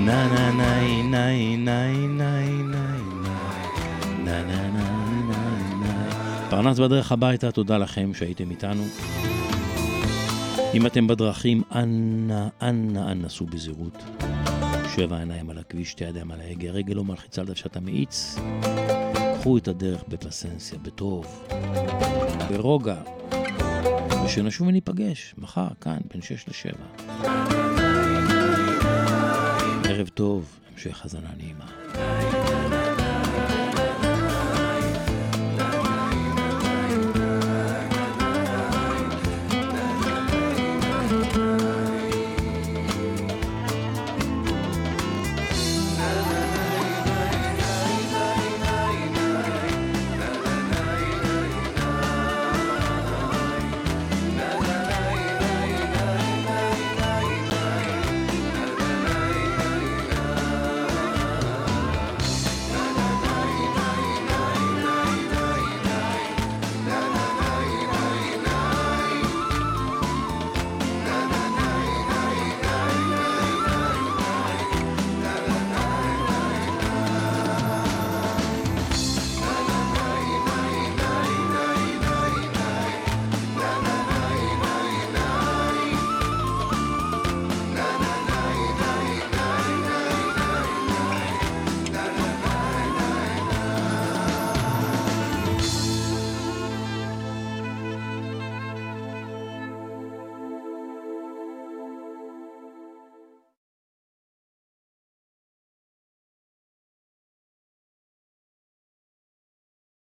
נה 0.05 0.27
נה 0.27 0.51
נה 0.51 0.81
נה 1.03 1.57
נה 1.57 2.07
נה 2.07 2.41
נה 2.63 3.13
נה 4.23 4.43
נה 4.43 4.72
פרנס 6.55 6.79
בדרך 6.79 7.11
הביתה, 7.11 7.51
תודה 7.51 7.77
לכם 7.77 8.13
שהייתם 8.13 8.51
איתנו. 8.51 8.83
אם 10.73 10.85
אתם 10.85 11.07
בדרכים, 11.07 11.63
אנא, 11.75 12.47
אנא, 12.61 13.11
אנא, 13.11 13.29
סעו 13.29 13.45
בזהירות. 13.45 14.03
שבע 14.95 15.17
עיניים 15.17 15.49
על 15.49 15.57
הכביש, 15.57 15.91
שתי 15.91 16.03
ידיים 16.03 16.31
על 16.31 16.41
ההגה, 16.41 16.71
רגל 16.71 16.95
לא 16.95 17.03
מלחיצה 17.03 17.41
על 17.41 17.47
דוושת 17.47 17.75
המאיץ. 17.75 18.35
קחו 19.39 19.57
את 19.57 19.67
הדרך 19.67 20.03
בפסנסיה, 20.07 20.79
בטוב, 20.81 21.47
ברוגע, 22.49 23.01
ושנשוב 24.25 24.67
וניפגש 24.67 25.35
מחר, 25.37 25.67
כאן, 25.81 25.97
בין 26.13 26.21
שש 26.21 26.45
לשבע. 26.49 26.85
ערב 29.83 30.07
טוב, 30.07 30.59
המשך 30.73 31.01
האזנה 31.03 31.29
נעימה. 31.37 31.65